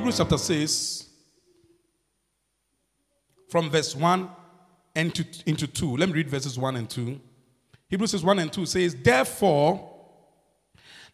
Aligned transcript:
Hebrews 0.00 0.16
chapter 0.16 0.38
6, 0.38 1.08
from 3.50 3.68
verse 3.68 3.94
1 3.94 4.30
and 4.94 5.14
to, 5.14 5.26
into 5.44 5.66
2. 5.66 5.98
Let 5.98 6.08
me 6.08 6.14
read 6.14 6.30
verses 6.30 6.58
1 6.58 6.76
and 6.76 6.88
2. 6.88 7.20
Hebrews 7.90 8.12
6, 8.12 8.22
1 8.22 8.38
and 8.38 8.50
2 8.50 8.64
says, 8.64 8.96
Therefore, 8.96 9.94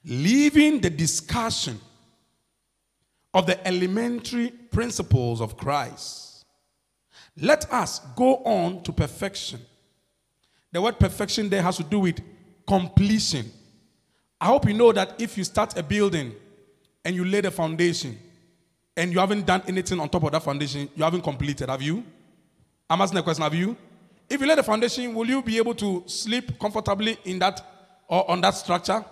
leaving 0.05 0.81
the 0.81 0.89
discussion 0.89 1.81
of 3.35 3.47
the 3.47 3.67
elementary 3.67 4.51
principles 4.51 5.41
of 5.41 5.57
Christ, 5.57 6.45
let 7.41 7.69
us 7.73 7.99
go 8.15 8.37
on 8.45 8.85
to 8.85 8.93
perfection. 8.93 9.59
The 10.71 10.81
word 10.81 11.01
perfection 11.01 11.49
there 11.49 11.63
has 11.63 11.79
to 11.79 11.83
do 11.83 11.99
with 11.99 12.21
completion. 12.69 13.51
I 14.41 14.47
hope 14.47 14.69
you 14.69 14.75
know 14.75 14.93
that 14.93 15.21
if 15.21 15.37
you 15.37 15.43
start 15.43 15.77
a 15.77 15.83
building 15.83 16.37
and 17.05 17.17
you 17.17 17.25
lay 17.25 17.41
the 17.41 17.51
foundation 17.51 18.21
and 18.97 19.13
you 19.13 19.19
haven't 19.19 19.47
done 19.47 19.63
anything 19.67 20.01
on 20.01 20.09
top 20.09 20.25
of 20.25 20.33
that 20.33 20.43
foundation, 20.43 20.89
you 20.95 21.05
haven't 21.05 21.23
completed, 21.23 21.69
have 21.69 21.83
you? 21.83 22.03
I'm 22.89 23.01
asking 23.01 23.19
a 23.19 23.23
question, 23.23 23.43
have 23.43 23.55
you? 23.55 23.77
If 24.29 24.41
you 24.41 24.47
lay 24.47 24.55
the 24.55 24.63
foundation, 24.63 25.15
will 25.15 25.27
you 25.27 25.43
be 25.43 25.59
able 25.59 25.75
to 25.75 26.03
sleep 26.07 26.59
comfortably 26.59 27.19
in 27.25 27.39
that 27.41 27.65
or 28.09 28.29
on 28.31 28.41
that 28.41 28.55
structure? 28.55 29.05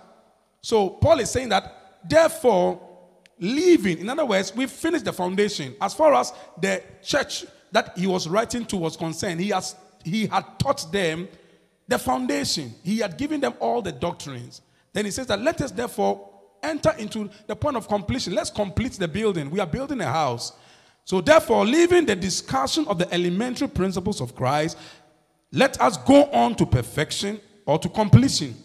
So 0.61 0.91
Paul 0.91 1.21
is 1.21 1.31
saying 1.31 1.51
that, 1.51 2.01
therefore, 2.09 2.81
leaving, 3.39 3.99
in 3.99 4.09
other 4.09 4.25
words, 4.25 4.55
we've 4.55 4.71
finished 4.71 5.05
the 5.05 5.13
foundation. 5.13 5.75
As 5.81 5.95
far 5.95 6.15
as 6.15 6.33
the 6.61 6.83
church 7.03 7.45
that 7.73 7.97
he 7.99 8.07
was 8.07 8.29
writing 8.29 8.65
to 8.67 8.77
was 8.77 8.97
concerned, 8.97 9.41
he 9.41 9.51
has 9.51 9.77
he 10.05 10.27
had 10.27 10.59
taught 10.59 10.91
them 10.93 11.29
the 11.89 11.99
foundation. 11.99 12.75
He 12.83 12.99
had 12.99 13.17
given 13.17 13.41
them 13.41 13.55
all 13.59 13.83
the 13.83 13.93
doctrines. 13.93 14.61
Then 14.93 15.07
he 15.07 15.11
says 15.11 15.27
that 15.29 15.41
let 15.41 15.61
us 15.61 15.71
therefore 15.71 16.31
enter 16.65 16.93
into 16.99 17.31
the 17.47 17.55
point 17.55 17.77
of 17.77 17.87
completion. 17.89 18.35
Let's 18.35 18.51
complete 18.51 18.93
the 18.93 19.09
building. 19.09 19.51
We 19.51 19.61
are 19.61 19.67
building 19.67 20.01
a 20.01 20.11
house. 20.11 20.53
So, 21.05 21.21
therefore, 21.21 21.67
leaving 21.67 22.07
the 22.07 22.17
discussion 22.17 22.87
of 22.89 22.99
the 22.99 23.13
elementary 23.13 23.69
principles 23.69 24.21
of 24.21 24.35
Christ, 24.35 24.79
let 25.53 25.81
us 25.81 25.97
go 25.99 26.25
on 26.31 26.55
to 26.57 26.67
perfection 26.67 27.41
or 27.67 27.79
to 27.79 27.89
completion. 27.89 28.57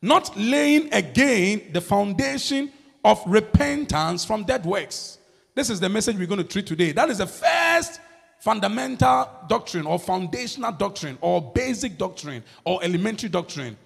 Not 0.00 0.36
laying 0.36 0.92
again 0.92 1.62
the 1.72 1.80
foundation 1.80 2.72
of 3.04 3.22
repentance 3.26 4.24
from 4.24 4.44
dead 4.44 4.64
works. 4.64 5.18
This 5.54 5.70
is 5.70 5.80
the 5.80 5.88
message 5.88 6.16
we're 6.16 6.26
going 6.26 6.42
to 6.42 6.44
treat 6.44 6.66
today. 6.66 6.92
That 6.92 7.08
is 7.08 7.18
the 7.18 7.26
first 7.26 8.00
fundamental 8.40 9.28
doctrine 9.48 9.86
or 9.86 9.98
foundational 9.98 10.72
doctrine 10.72 11.16
or 11.20 11.52
basic 11.52 11.96
doctrine 11.96 12.42
or 12.64 12.82
elementary 12.82 13.28
doctrine. 13.28 13.76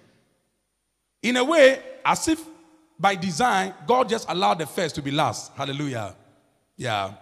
In 1.23 1.37
a 1.37 1.43
way, 1.43 1.81
as 2.03 2.27
if 2.27 2.43
by 3.01 3.15
design, 3.15 3.73
God 3.87 4.07
just 4.07 4.29
allowed 4.29 4.59
the 4.59 4.67
first 4.67 4.93
to 4.95 5.01
be 5.01 5.09
last. 5.09 5.51
Hallelujah. 5.55 6.15
Yeah. 6.77 7.13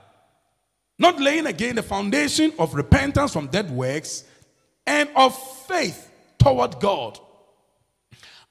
Not 0.97 1.19
laying 1.21 1.45
again 1.45 1.75
the 1.75 1.83
foundation 1.83 2.52
of 2.59 2.75
repentance 2.75 3.31
from 3.31 3.47
dead 3.47 3.71
works 3.71 4.25
and 4.86 5.09
of 5.16 5.38
faith 5.66 6.11
toward 6.38 6.80
God. 6.81 7.17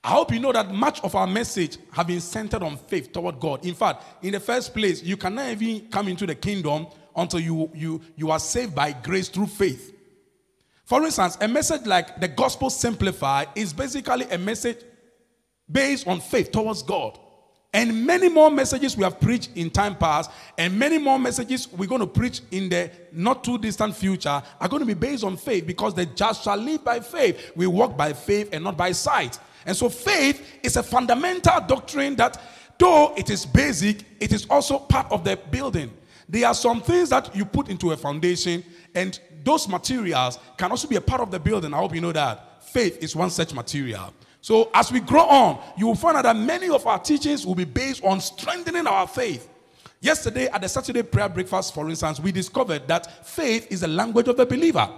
I 0.02 0.12
hope 0.12 0.32
you 0.32 0.40
know 0.40 0.52
that 0.52 0.72
much 0.72 1.00
of 1.00 1.14
our 1.14 1.26
message 1.26 1.76
have 1.92 2.06
been 2.06 2.20
centered 2.20 2.62
on 2.62 2.78
faith 2.78 3.12
toward 3.12 3.38
God. 3.38 3.66
In 3.66 3.74
fact, 3.74 4.04
in 4.24 4.32
the 4.32 4.40
first 4.40 4.72
place, 4.72 5.02
you 5.02 5.18
cannot 5.18 5.50
even 5.50 5.88
come 5.90 6.08
into 6.08 6.24
the 6.24 6.34
kingdom 6.34 6.86
until 7.14 7.40
you, 7.40 7.70
you, 7.74 8.00
you 8.16 8.30
are 8.30 8.38
saved 8.38 8.74
by 8.74 8.92
grace 8.92 9.28
through 9.28 9.48
faith. 9.48 9.94
For 10.86 11.04
instance, 11.04 11.36
a 11.42 11.48
message 11.48 11.84
like 11.84 12.18
the 12.18 12.28
gospel 12.28 12.70
simplified 12.70 13.48
is 13.54 13.74
basically 13.74 14.24
a 14.30 14.38
message 14.38 14.78
based 15.70 16.06
on 16.06 16.20
faith 16.20 16.50
towards 16.50 16.82
God. 16.82 17.18
And 17.72 18.06
many 18.06 18.30
more 18.30 18.50
messages 18.50 18.96
we 18.96 19.04
have 19.04 19.20
preached 19.20 19.50
in 19.54 19.70
time 19.70 19.94
past, 19.94 20.30
and 20.56 20.76
many 20.78 20.96
more 20.96 21.18
messages 21.18 21.70
we're 21.70 21.86
going 21.86 22.00
to 22.00 22.06
preach 22.06 22.40
in 22.50 22.70
the 22.70 22.90
not 23.12 23.44
too 23.44 23.58
distant 23.58 23.94
future 23.94 24.42
are 24.60 24.68
going 24.68 24.80
to 24.80 24.86
be 24.86 24.94
based 24.94 25.22
on 25.22 25.36
faith 25.36 25.66
because 25.66 25.92
the 25.94 26.06
just 26.06 26.44
shall 26.44 26.56
live 26.56 26.82
by 26.82 27.00
faith. 27.00 27.52
We 27.54 27.66
walk 27.66 27.94
by 27.96 28.14
faith 28.14 28.48
and 28.52 28.64
not 28.64 28.76
by 28.78 28.92
sight. 28.92 29.38
And 29.66 29.76
so, 29.76 29.90
faith 29.90 30.60
is 30.62 30.76
a 30.76 30.82
fundamental 30.82 31.60
doctrine 31.66 32.16
that, 32.16 32.40
though 32.78 33.14
it 33.18 33.28
is 33.28 33.44
basic, 33.44 34.02
it 34.18 34.32
is 34.32 34.46
also 34.48 34.78
part 34.78 35.12
of 35.12 35.22
the 35.22 35.36
building. 35.50 35.90
There 36.26 36.46
are 36.46 36.54
some 36.54 36.80
things 36.80 37.10
that 37.10 37.36
you 37.36 37.44
put 37.44 37.68
into 37.68 37.92
a 37.92 37.96
foundation, 37.98 38.64
and 38.94 39.18
those 39.44 39.68
materials 39.68 40.38
can 40.56 40.70
also 40.70 40.88
be 40.88 40.96
a 40.96 41.00
part 41.02 41.20
of 41.20 41.30
the 41.30 41.38
building. 41.38 41.74
I 41.74 41.78
hope 41.78 41.94
you 41.94 42.00
know 42.00 42.12
that. 42.12 42.62
Faith 42.64 43.02
is 43.02 43.14
one 43.14 43.30
such 43.30 43.52
material. 43.52 44.14
So, 44.48 44.70
as 44.72 44.90
we 44.90 45.00
grow 45.00 45.26
on, 45.26 45.62
you 45.76 45.86
will 45.88 45.94
find 45.94 46.16
out 46.16 46.22
that 46.22 46.34
many 46.34 46.70
of 46.70 46.86
our 46.86 46.98
teachings 46.98 47.44
will 47.44 47.54
be 47.54 47.66
based 47.66 48.02
on 48.02 48.18
strengthening 48.18 48.86
our 48.86 49.06
faith. 49.06 49.46
Yesterday, 50.00 50.46
at 50.46 50.62
the 50.62 50.68
Saturday 50.70 51.02
prayer 51.02 51.28
breakfast, 51.28 51.74
for 51.74 51.86
instance, 51.90 52.18
we 52.18 52.32
discovered 52.32 52.88
that 52.88 53.26
faith 53.26 53.70
is 53.70 53.82
the 53.82 53.88
language 53.88 54.26
of 54.26 54.38
the 54.38 54.46
believer. 54.46 54.88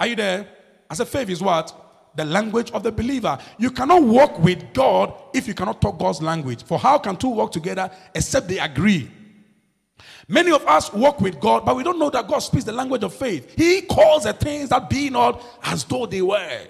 Are 0.00 0.08
you 0.08 0.16
there? 0.16 0.48
I 0.90 0.94
said, 0.94 1.06
faith 1.06 1.30
is 1.30 1.40
what? 1.40 1.72
The 2.16 2.24
language 2.24 2.72
of 2.72 2.82
the 2.82 2.90
believer. 2.90 3.38
You 3.58 3.70
cannot 3.70 4.02
walk 4.02 4.40
with 4.40 4.72
God 4.72 5.14
if 5.32 5.46
you 5.46 5.54
cannot 5.54 5.80
talk 5.80 5.96
God's 5.96 6.20
language. 6.20 6.64
For 6.64 6.76
how 6.76 6.98
can 6.98 7.16
two 7.16 7.28
walk 7.28 7.52
together 7.52 7.88
except 8.12 8.48
they 8.48 8.58
agree? 8.58 9.08
Many 10.26 10.50
of 10.50 10.66
us 10.66 10.92
walk 10.92 11.20
with 11.20 11.38
God, 11.38 11.64
but 11.64 11.76
we 11.76 11.84
don't 11.84 12.00
know 12.00 12.10
that 12.10 12.26
God 12.26 12.40
speaks 12.40 12.64
the 12.64 12.72
language 12.72 13.04
of 13.04 13.14
faith. 13.14 13.54
He 13.56 13.82
calls 13.82 14.24
the 14.24 14.32
things 14.32 14.70
that 14.70 14.90
be 14.90 15.10
not 15.10 15.44
as 15.62 15.84
though 15.84 16.06
they 16.06 16.22
were. 16.22 16.66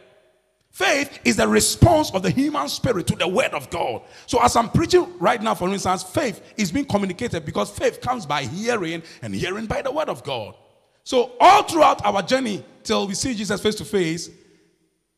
Faith 0.75 1.21
is 1.25 1.37
the 1.37 1.47
response 1.47 2.11
of 2.11 2.25
the 2.25 2.31
human 2.31 2.69
spirit 2.69 3.07
to 3.07 3.15
the 3.15 3.29
word 3.29 3.55
of 3.55 3.71
God. 3.71 4.03
So, 4.27 4.43
as 4.43 4.57
I'm 4.57 4.69
preaching 4.69 5.07
right 5.21 5.41
now, 5.41 5.55
for 5.55 5.69
instance, 5.69 6.03
faith 6.03 6.43
is 6.57 6.73
being 6.73 6.85
communicated 6.85 7.45
because 7.45 7.71
faith 7.71 8.01
comes 8.01 8.27
by 8.27 8.43
hearing 8.43 9.05
and 9.23 9.33
hearing 9.33 9.67
by 9.67 9.83
the 9.83 9.93
word 9.93 10.09
of 10.09 10.25
God. 10.25 10.57
So, 11.05 11.37
all 11.39 11.63
throughout 11.63 12.05
our 12.05 12.23
journey 12.23 12.65
till 12.83 13.07
we 13.07 13.15
see 13.15 13.37
Jesus 13.37 13.63
face 13.63 13.77
to 13.77 13.85
face, 13.85 14.31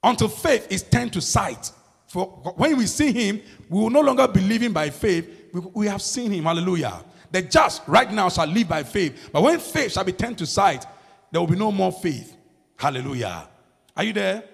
until 0.02 0.28
faith 0.28 0.66
is 0.68 0.82
turned 0.82 1.14
to 1.14 1.22
sight. 1.22 1.72
For 2.08 2.26
when 2.56 2.76
we 2.76 2.84
see 2.84 3.10
him, 3.10 3.40
we 3.70 3.80
will 3.80 3.88
no 3.88 4.02
longer 4.02 4.28
believe 4.28 4.60
him 4.60 4.74
by 4.74 4.90
faith. 4.90 5.54
We 5.72 5.86
have 5.86 6.02
seen 6.02 6.32
him. 6.32 6.44
Hallelujah. 6.44 7.02
The 7.32 7.40
just 7.40 7.80
right 7.86 8.12
now 8.12 8.28
shall 8.28 8.46
live 8.46 8.68
by 8.68 8.82
faith. 8.82 9.30
But 9.32 9.42
when 9.42 9.58
faith 9.58 9.92
shall 9.92 10.04
be 10.04 10.12
turned 10.12 10.36
to 10.36 10.44
sight, 10.44 10.84
there 11.32 11.40
will 11.40 11.48
be 11.48 11.56
no 11.56 11.72
more 11.72 11.92
faith. 11.92 12.36
Hallelujah. 12.76 13.48
Are 13.96 14.04
you 14.04 14.12
there? 14.12 14.44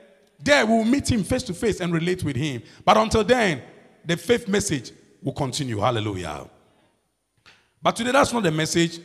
There 0.43 0.67
we 0.67 0.73
will 0.73 0.85
meet 0.85 1.11
him 1.11 1.23
face 1.23 1.43
to 1.45 1.55
face 1.55 1.81
and 1.81 1.93
relate 1.93 2.25
with 2.25 2.37
him. 2.37 2.63
But 2.85 2.97
until 2.97 3.23
then, 3.25 3.63
the 4.05 4.17
faith 4.17 4.49
message 4.49 4.93
will 5.23 5.33
continue. 5.33 5.79
Hallelujah. 5.79 6.49
But 7.81 7.97
today, 7.97 8.13
that's 8.13 8.33
not 8.33 8.43
the 8.43 8.51
message. 8.51 9.01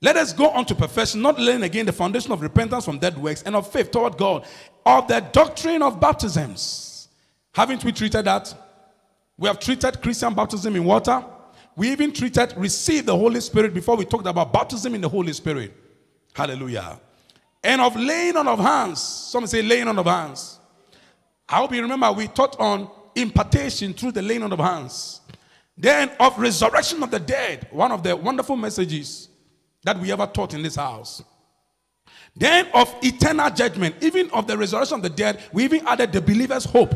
Let 0.00 0.16
us 0.16 0.32
go 0.32 0.50
on 0.50 0.66
to 0.66 0.74
perfection, 0.74 1.22
not 1.22 1.38
laying 1.40 1.62
again 1.62 1.86
the 1.86 1.92
foundation 1.92 2.32
of 2.32 2.42
repentance 2.42 2.84
from 2.84 2.98
dead 2.98 3.16
works 3.16 3.42
and 3.42 3.56
of 3.56 3.70
faith 3.70 3.90
toward 3.90 4.16
God, 4.18 4.44
of 4.84 5.08
the 5.08 5.20
doctrine 5.20 5.82
of 5.82 5.98
baptisms. 5.98 7.08
Haven't 7.54 7.84
we 7.84 7.92
treated 7.92 8.24
that? 8.26 8.54
We 9.38 9.48
have 9.48 9.58
treated 9.58 10.02
Christian 10.02 10.34
baptism 10.34 10.76
in 10.76 10.84
water. 10.84 11.24
We 11.76 11.90
even 11.90 12.12
treated 12.12 12.52
receive 12.56 13.06
the 13.06 13.16
Holy 13.16 13.40
Spirit 13.40 13.74
before 13.74 13.96
we 13.96 14.04
talked 14.04 14.26
about 14.26 14.52
baptism 14.52 14.94
in 14.94 15.00
the 15.00 15.08
Holy 15.08 15.32
Spirit. 15.32 15.72
Hallelujah. 16.34 17.00
And 17.62 17.80
of 17.80 17.96
laying 17.96 18.36
on 18.36 18.46
of 18.46 18.58
hands. 18.58 19.00
Some 19.02 19.46
say 19.46 19.62
laying 19.62 19.88
on 19.88 19.98
of 19.98 20.06
hands. 20.06 20.53
I 21.48 21.56
hope 21.56 21.74
you 21.74 21.82
remember 21.82 22.10
we 22.12 22.28
taught 22.28 22.58
on 22.58 22.90
impartation 23.14 23.92
through 23.92 24.12
the 24.12 24.22
laying 24.22 24.42
on 24.42 24.52
of 24.52 24.58
hands. 24.58 25.20
Then 25.76 26.10
of 26.20 26.38
resurrection 26.38 27.02
of 27.02 27.10
the 27.10 27.20
dead, 27.20 27.68
one 27.70 27.92
of 27.92 28.02
the 28.02 28.16
wonderful 28.16 28.56
messages 28.56 29.28
that 29.82 29.98
we 29.98 30.12
ever 30.12 30.26
taught 30.26 30.54
in 30.54 30.62
this 30.62 30.76
house. 30.76 31.22
Then 32.36 32.68
of 32.74 32.94
eternal 33.02 33.50
judgment, 33.50 33.96
even 34.02 34.30
of 34.30 34.46
the 34.46 34.56
resurrection 34.56 34.96
of 34.96 35.02
the 35.02 35.10
dead, 35.10 35.42
we 35.52 35.64
even 35.64 35.86
added 35.86 36.12
the 36.12 36.20
believer's 36.20 36.64
hope. 36.64 36.94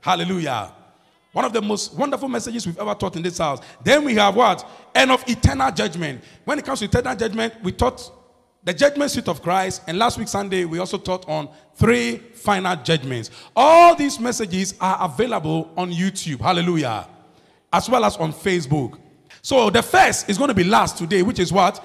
Hallelujah. 0.00 0.72
One 1.32 1.44
of 1.44 1.52
the 1.52 1.62
most 1.62 1.94
wonderful 1.94 2.28
messages 2.28 2.66
we've 2.66 2.78
ever 2.78 2.94
taught 2.94 3.14
in 3.14 3.22
this 3.22 3.38
house. 3.38 3.60
Then 3.84 4.04
we 4.04 4.14
have 4.16 4.34
what? 4.34 4.68
And 4.94 5.12
of 5.12 5.22
eternal 5.28 5.70
judgment. 5.70 6.24
When 6.44 6.58
it 6.58 6.64
comes 6.64 6.80
to 6.80 6.86
eternal 6.86 7.14
judgment, 7.14 7.54
we 7.62 7.70
taught 7.70 8.10
the 8.62 8.74
judgment 8.74 9.10
seat 9.10 9.28
of 9.28 9.42
Christ. 9.42 9.82
And 9.86 9.98
last 9.98 10.18
week, 10.18 10.28
Sunday, 10.28 10.64
we 10.64 10.78
also 10.78 10.98
taught 10.98 11.28
on 11.28 11.48
three 11.74 12.18
final 12.34 12.76
judgments. 12.76 13.30
All 13.56 13.94
these 13.94 14.20
messages 14.20 14.74
are 14.80 14.98
available 15.04 15.72
on 15.76 15.90
YouTube. 15.90 16.40
Hallelujah. 16.40 17.06
As 17.72 17.88
well 17.88 18.04
as 18.04 18.16
on 18.16 18.32
Facebook. 18.32 18.98
So 19.42 19.70
the 19.70 19.82
first 19.82 20.28
is 20.28 20.36
going 20.36 20.48
to 20.48 20.54
be 20.54 20.64
last 20.64 20.98
today, 20.98 21.22
which 21.22 21.38
is 21.38 21.52
what? 21.52 21.84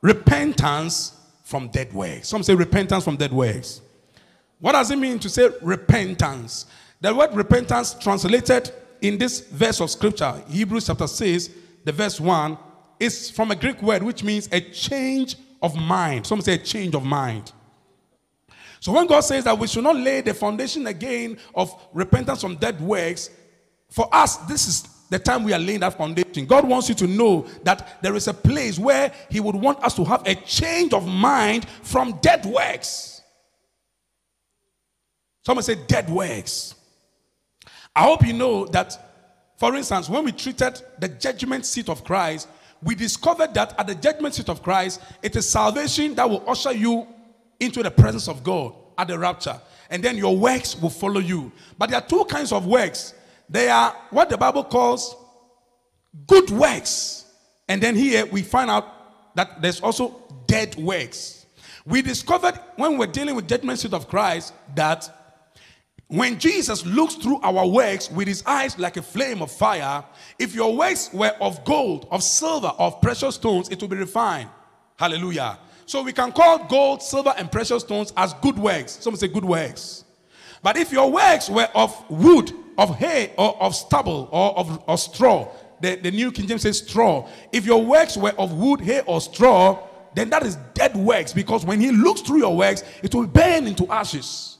Repentance 0.00 1.12
from 1.44 1.68
dead 1.68 1.92
works. 1.92 2.28
Some 2.28 2.42
say 2.42 2.54
repentance 2.54 3.04
from 3.04 3.16
dead 3.16 3.32
works. 3.32 3.82
What 4.58 4.72
does 4.72 4.90
it 4.90 4.96
mean 4.96 5.18
to 5.18 5.28
say 5.28 5.50
repentance? 5.60 6.66
The 7.00 7.14
word 7.14 7.34
repentance 7.34 7.94
translated 7.94 8.72
in 9.02 9.18
this 9.18 9.40
verse 9.40 9.80
of 9.80 9.90
scripture, 9.90 10.42
Hebrews 10.48 10.86
chapter 10.86 11.06
6, 11.06 11.50
the 11.84 11.92
verse 11.92 12.18
1, 12.18 12.56
is 12.98 13.30
from 13.30 13.50
a 13.50 13.56
Greek 13.56 13.82
word 13.82 14.02
which 14.02 14.24
means 14.24 14.48
a 14.50 14.60
change 14.60 15.36
of 15.62 15.74
mind. 15.76 16.26
Some 16.26 16.40
say 16.40 16.58
change 16.58 16.94
of 16.94 17.04
mind. 17.04 17.52
So 18.80 18.92
when 18.92 19.06
God 19.06 19.20
says 19.20 19.44
that 19.44 19.58
we 19.58 19.66
should 19.66 19.84
not 19.84 19.96
lay 19.96 20.20
the 20.20 20.34
foundation 20.34 20.86
again 20.86 21.38
of 21.54 21.74
repentance 21.92 22.40
from 22.40 22.56
dead 22.56 22.80
works, 22.80 23.30
for 23.90 24.08
us, 24.14 24.36
this 24.48 24.68
is 24.68 24.82
the 25.10 25.18
time 25.18 25.44
we 25.44 25.52
are 25.52 25.58
laying 25.58 25.80
that 25.80 25.96
foundation. 25.96 26.46
God 26.46 26.68
wants 26.68 26.88
you 26.88 26.94
to 26.96 27.06
know 27.06 27.46
that 27.62 28.02
there 28.02 28.14
is 28.14 28.28
a 28.28 28.34
place 28.34 28.78
where 28.78 29.12
He 29.30 29.40
would 29.40 29.54
want 29.54 29.82
us 29.82 29.94
to 29.94 30.04
have 30.04 30.26
a 30.26 30.34
change 30.34 30.92
of 30.92 31.06
mind 31.06 31.68
from 31.82 32.18
dead 32.20 32.44
works. 32.44 33.22
Someone 35.44 35.62
say 35.62 35.76
dead 35.86 36.10
works. 36.10 36.74
I 37.94 38.02
hope 38.02 38.26
you 38.26 38.32
know 38.32 38.66
that, 38.66 39.54
for 39.56 39.74
instance, 39.76 40.08
when 40.08 40.24
we 40.24 40.32
treated 40.32 40.82
the 40.98 41.08
judgment 41.08 41.64
seat 41.64 41.88
of 41.88 42.04
Christ, 42.04 42.48
we 42.82 42.94
discovered 42.94 43.54
that 43.54 43.78
at 43.78 43.86
the 43.86 43.94
judgment 43.94 44.34
seat 44.34 44.48
of 44.48 44.62
Christ, 44.62 45.00
it 45.22 45.34
is 45.36 45.48
salvation 45.48 46.14
that 46.14 46.28
will 46.28 46.48
usher 46.48 46.72
you 46.72 47.06
into 47.58 47.82
the 47.82 47.90
presence 47.90 48.28
of 48.28 48.42
God 48.44 48.74
at 48.98 49.08
the 49.08 49.18
rapture. 49.18 49.60
And 49.90 50.02
then 50.02 50.16
your 50.16 50.36
works 50.36 50.80
will 50.80 50.90
follow 50.90 51.20
you. 51.20 51.52
But 51.78 51.90
there 51.90 51.98
are 51.98 52.06
two 52.06 52.24
kinds 52.24 52.52
of 52.52 52.66
works. 52.66 53.14
They 53.48 53.68
are 53.68 53.96
what 54.10 54.28
the 54.28 54.36
Bible 54.36 54.64
calls 54.64 55.16
good 56.26 56.50
works. 56.50 57.24
And 57.68 57.82
then 57.82 57.94
here 57.94 58.26
we 58.26 58.42
find 58.42 58.70
out 58.70 59.34
that 59.34 59.60
there's 59.60 59.80
also 59.80 60.22
dead 60.46 60.76
works. 60.76 61.46
We 61.84 62.02
discovered 62.02 62.58
when 62.76 62.98
we're 62.98 63.06
dealing 63.06 63.36
with 63.36 63.48
judgment 63.48 63.78
seat 63.78 63.92
of 63.92 64.08
Christ 64.08 64.54
that 64.74 65.25
when 66.08 66.38
Jesus 66.38 66.86
looks 66.86 67.14
through 67.14 67.40
our 67.40 67.66
works 67.66 68.10
with 68.10 68.28
his 68.28 68.44
eyes 68.46 68.78
like 68.78 68.96
a 68.96 69.02
flame 69.02 69.42
of 69.42 69.50
fire, 69.50 70.04
if 70.38 70.54
your 70.54 70.76
works 70.76 71.10
were 71.12 71.34
of 71.40 71.64
gold, 71.64 72.06
of 72.12 72.22
silver, 72.22 72.72
of 72.78 73.00
precious 73.00 73.34
stones, 73.34 73.68
it 73.70 73.80
will 73.80 73.88
be 73.88 73.96
refined. 73.96 74.48
Hallelujah. 74.96 75.58
So 75.84 76.02
we 76.02 76.12
can 76.12 76.30
call 76.30 76.64
gold, 76.66 77.02
silver, 77.02 77.34
and 77.36 77.50
precious 77.50 77.82
stones 77.82 78.12
as 78.16 78.34
good 78.34 78.56
works. 78.56 78.98
Some 79.00 79.16
say 79.16 79.26
good 79.28 79.44
works. 79.44 80.04
But 80.62 80.76
if 80.76 80.92
your 80.92 81.10
works 81.10 81.50
were 81.50 81.68
of 81.74 82.08
wood, 82.08 82.52
of 82.78 82.96
hay, 82.96 83.32
or 83.36 83.60
of 83.60 83.74
stubble, 83.74 84.28
or 84.30 84.56
of 84.58 84.82
or 84.86 84.98
straw, 84.98 85.48
the, 85.80 85.96
the 85.96 86.10
New 86.10 86.30
King 86.30 86.46
James 86.46 86.62
says 86.62 86.78
straw. 86.78 87.28
If 87.52 87.66
your 87.66 87.84
works 87.84 88.16
were 88.16 88.32
of 88.38 88.52
wood, 88.52 88.80
hay, 88.80 89.02
or 89.06 89.20
straw, 89.20 89.86
then 90.14 90.30
that 90.30 90.44
is 90.44 90.56
dead 90.74 90.96
works 90.96 91.32
because 91.32 91.64
when 91.64 91.80
he 91.80 91.90
looks 91.90 92.20
through 92.20 92.38
your 92.38 92.56
works, 92.56 92.84
it 93.02 93.14
will 93.14 93.26
burn 93.26 93.66
into 93.66 93.86
ashes 93.92 94.55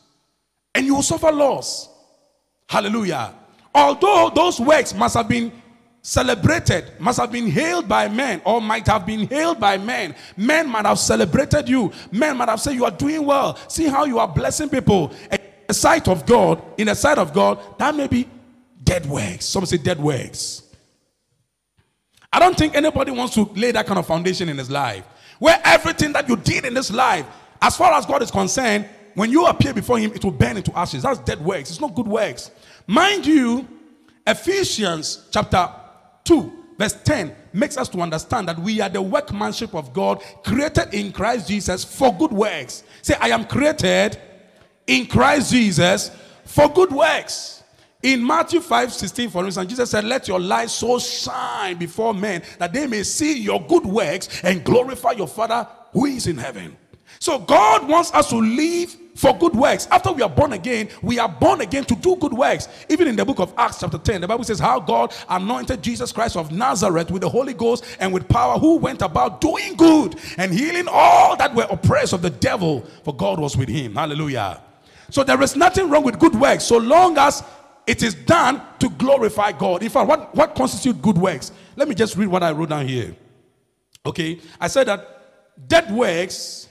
and 0.77 0.85
you 0.85 0.95
will 0.95 1.03
suffer 1.03 1.33
loss. 1.33 1.89
Hallelujah. 2.69 3.35
Although 3.75 4.31
those 4.35 4.61
works 4.61 4.93
must 4.93 5.17
have 5.17 5.27
been 5.27 5.51
celebrated, 6.03 6.93
must 6.99 7.19
have 7.19 7.33
been 7.33 7.49
hailed 7.49 7.89
by 7.89 8.09
men, 8.09 8.43
or 8.45 8.61
might 8.61 8.87
have 8.87 9.07
been 9.07 9.27
hailed 9.27 9.59
by 9.59 9.79
men. 9.79 10.15
Men 10.37 10.69
might 10.69 10.85
have 10.85 10.99
celebrated 10.99 11.67
you. 11.67 11.91
Men 12.13 12.37
might 12.37 12.51
have 12.51 12.61
said, 12.61 12.75
You 12.75 12.85
are 12.85 12.91
doing 12.91 13.25
well. 13.25 13.57
See 13.69 13.87
how 13.87 14.05
you 14.05 14.19
are 14.19 14.29
blessing 14.29 14.69
people. 14.69 15.13
In 15.33 15.39
the 15.67 15.75
sight 15.75 16.09
of 16.09 16.27
God, 16.27 16.63
in 16.77 16.89
the 16.89 16.95
sight 16.95 17.17
of 17.17 17.33
God, 17.33 17.59
that 17.79 17.95
may 17.95 18.07
be 18.07 18.29
dead 18.85 19.07
works. 19.07 19.47
Some 19.47 19.65
say 19.65 19.79
dead 19.79 19.99
works. 19.99 20.63
I 22.31 22.39
don't 22.39 22.57
think 22.57 22.75
anybody 22.75 23.13
wants 23.13 23.33
to 23.35 23.45
lay 23.55 23.73
that 23.73 23.87
kind 23.87 23.99
of 23.99 24.07
foundation 24.07 24.51
in 24.51 24.59
his 24.59 24.71
life. 24.71 25.07
Where 25.39 25.59
everything 25.65 26.13
that 26.13 26.29
you 26.29 26.37
did 26.37 26.67
in 26.67 26.75
this 26.75 26.91
life, 26.91 27.25
as 27.63 27.79
far 27.79 27.95
as 27.95 28.05
God 28.05 28.23
is 28.23 28.31
concerned, 28.31 28.87
when 29.17 29.31
you 29.31 29.47
appear 29.47 29.73
before 29.73 29.99
him, 29.99 30.13
it 30.13 30.23
will 30.23 30.31
burn 30.31 30.59
into 30.59 30.79
ashes. 30.79 31.03
That's 31.03 31.19
dead 31.21 31.41
works. 31.41 31.71
It's 31.71 31.81
not 31.81 31.95
good 31.95 32.07
works. 32.07 32.51
Mind 32.87 33.25
you, 33.25 33.67
Ephesians 34.27 35.27
chapter 35.31 35.71
2, 36.25 36.53
verse 36.79 36.93
10 37.03 37.35
makes 37.55 37.79
us 37.79 37.89
to 37.89 38.03
understand 38.03 38.47
that 38.47 38.59
we 38.59 38.79
are 38.83 38.91
the 38.91 39.01
workmanship 39.01 39.75
of 39.75 39.95
God 39.95 40.23
created 40.45 40.93
in 40.93 41.13
Christ 41.13 41.49
Jesus 41.49 41.83
for 41.83 42.15
good 42.15 42.31
works. 42.31 42.83
Say, 43.01 43.15
I 43.19 43.29
am 43.29 43.47
created 43.47 44.21
in 44.87 45.07
Christ 45.07 45.51
Jesus 45.51 46.11
for 46.45 46.69
good 46.69 46.93
works. 46.93 47.63
In 48.03 48.25
Matthew 48.25 48.61
5 48.61 48.93
16, 48.93 49.31
for 49.31 49.47
instance, 49.47 49.71
Jesus 49.71 49.91
said, 49.91 50.05
Let 50.05 50.29
your 50.29 50.41
light 50.41 50.69
so 50.69 50.99
shine 50.99 51.79
before 51.79 52.13
men 52.13 52.43
that 52.59 52.75
they 52.75 52.87
may 52.87 53.03
see 53.03 53.41
your 53.41 53.67
good 53.67 53.87
works 53.87 54.45
and 54.45 54.63
glorify 54.63 55.13
your 55.13 55.27
Father 55.27 55.67
who 55.93 56.05
is 56.05 56.27
in 56.27 56.37
heaven. 56.37 56.77
So 57.19 57.39
God 57.39 57.89
wants 57.89 58.13
us 58.13 58.29
to 58.29 58.37
live 58.37 58.95
for 59.17 59.37
good 59.37 59.55
works. 59.55 59.89
After 59.91 60.13
we 60.13 60.23
are 60.23 60.29
born 60.29 60.53
again, 60.53 60.89
we 61.03 61.19
are 61.19 61.29
born 61.29 61.61
again 61.63 61.85
to 61.87 61.97
do 61.97 62.17
good 62.17 62.33
works. 62.33 62.69
Even 62.89 63.09
in 63.09 63.17
the 63.17 63.25
book 63.25 63.41
of 63.41 63.53
Acts, 63.57 63.81
chapter 63.81 63.99
10, 63.99 64.21
the 64.21 64.29
Bible 64.29 64.45
says 64.45 64.59
how 64.59 64.79
God 64.79 65.15
anointed 65.29 65.83
Jesus 65.83 66.13
Christ 66.13 66.37
of 66.37 66.53
Nazareth 66.53 67.11
with 67.11 67.23
the 67.23 67.29
Holy 67.29 67.55
Ghost 67.55 67.85
and 67.99 68.13
with 68.13 68.29
power, 68.29 68.59
who 68.59 68.77
went 68.77 69.03
about 69.03 69.41
doing 69.41 69.75
good 69.77 70.17
and 70.39 70.53
healing 70.53 70.87
all 70.89 71.37
that 71.37 71.55
were 71.55 71.67
oppressed 71.71 72.13
of 72.13 72.23
the 72.23 72.31
devil, 72.31 72.83
for 73.05 73.15
God 73.15 73.41
was 73.41 73.57
with 73.57 73.69
him. 73.69 73.95
Hallelujah. 73.95 74.61
So 75.11 75.25
there 75.25 75.41
is 75.43 75.57
nothing 75.57 75.89
wrong 75.89 76.03
with 76.03 76.19
good 76.19 76.35
works 76.35 76.65
so 76.65 76.79
long 76.79 77.17
as 77.17 77.43
it 77.87 78.03
is 78.03 78.15
done 78.15 78.61
to 78.81 78.91
glorify 78.91 79.53
God. 79.53 79.83
In 79.83 79.89
fact, 79.89 80.09
what, 80.09 80.35
what 80.35 80.55
constitutes 80.55 80.99
good 81.01 81.17
works? 81.17 81.53
Let 81.77 81.89
me 81.89 81.95
just 81.95 82.17
read 82.17 82.29
what 82.29 82.43
I 82.43 82.51
wrote 82.51 82.71
down 82.71 82.87
here. 82.87 83.15
Okay, 84.05 84.41
I 84.61 84.69
said 84.69 84.89
that 84.89 85.69
dead 85.69 85.91
works 85.93 86.69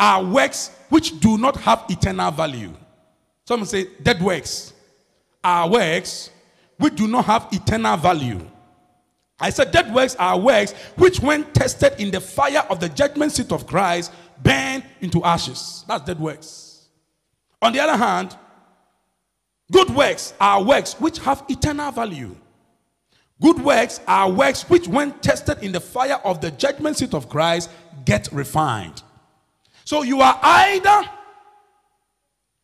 are 0.00 0.24
works 0.24 0.70
which 0.88 1.20
do 1.20 1.38
not 1.38 1.56
have 1.58 1.84
eternal 1.88 2.30
value. 2.30 2.74
Some 3.46 3.64
say, 3.64 3.88
dead 4.02 4.22
works 4.22 4.72
are 5.44 5.68
works 5.68 6.30
which 6.78 6.96
do 6.96 7.06
not 7.06 7.26
have 7.26 7.48
eternal 7.52 7.96
value. 7.96 8.40
I 9.38 9.50
said, 9.50 9.70
dead 9.70 9.94
works 9.94 10.16
are 10.16 10.38
works 10.38 10.72
which, 10.96 11.20
when 11.20 11.44
tested 11.52 11.94
in 11.98 12.10
the 12.10 12.20
fire 12.20 12.64
of 12.70 12.80
the 12.80 12.88
judgment 12.88 13.32
seat 13.32 13.52
of 13.52 13.66
Christ, 13.66 14.12
burn 14.42 14.82
into 15.00 15.22
ashes. 15.24 15.84
That's 15.86 16.04
dead 16.04 16.18
works. 16.18 16.88
On 17.62 17.72
the 17.72 17.80
other 17.80 17.96
hand, 17.96 18.36
good 19.70 19.90
works 19.90 20.34
are 20.40 20.62
works 20.62 20.94
which 20.94 21.18
have 21.18 21.44
eternal 21.48 21.90
value. 21.92 22.34
Good 23.40 23.62
works 23.62 24.00
are 24.06 24.30
works 24.30 24.68
which, 24.68 24.88
when 24.88 25.12
tested 25.20 25.62
in 25.62 25.72
the 25.72 25.80
fire 25.80 26.20
of 26.24 26.40
the 26.40 26.50
judgment 26.50 26.98
seat 26.98 27.14
of 27.14 27.28
Christ, 27.28 27.70
get 28.04 28.28
refined. 28.32 29.02
So 29.90 30.02
you 30.02 30.20
are 30.20 30.38
either 30.40 31.02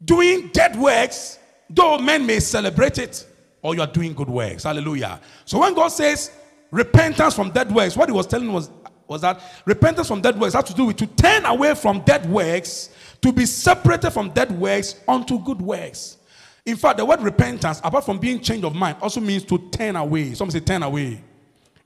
doing 0.04 0.46
dead 0.52 0.76
works, 0.76 1.40
though 1.68 1.98
men 1.98 2.24
may 2.24 2.38
celebrate 2.38 2.98
it, 2.98 3.26
or 3.62 3.74
you 3.74 3.80
are 3.80 3.88
doing 3.88 4.14
good 4.14 4.28
works. 4.28 4.62
Hallelujah. 4.62 5.20
So 5.44 5.58
when 5.58 5.74
God 5.74 5.88
says 5.88 6.30
repentance 6.70 7.34
from 7.34 7.50
dead 7.50 7.72
works, 7.74 7.96
what 7.96 8.08
he 8.08 8.12
was 8.12 8.28
telling 8.28 8.52
was, 8.52 8.70
was 9.08 9.22
that 9.22 9.42
repentance 9.64 10.06
from 10.06 10.20
dead 10.20 10.38
works 10.38 10.54
has 10.54 10.62
to 10.66 10.72
do 10.72 10.84
with 10.84 10.98
to 10.98 11.06
turn 11.08 11.44
away 11.46 11.74
from 11.74 11.98
dead 12.02 12.30
works, 12.30 12.90
to 13.22 13.32
be 13.32 13.44
separated 13.44 14.12
from 14.12 14.30
dead 14.30 14.52
works 14.52 14.94
unto 15.08 15.40
good 15.40 15.60
works. 15.60 16.18
In 16.64 16.76
fact, 16.76 16.98
the 16.98 17.04
word 17.04 17.22
repentance, 17.22 17.80
apart 17.82 18.04
from 18.04 18.18
being 18.18 18.38
change 18.38 18.62
of 18.62 18.76
mind, 18.76 18.98
also 19.00 19.20
means 19.20 19.42
to 19.46 19.58
turn 19.70 19.96
away. 19.96 20.34
Some 20.34 20.48
say 20.52 20.60
turn 20.60 20.84
away. 20.84 21.20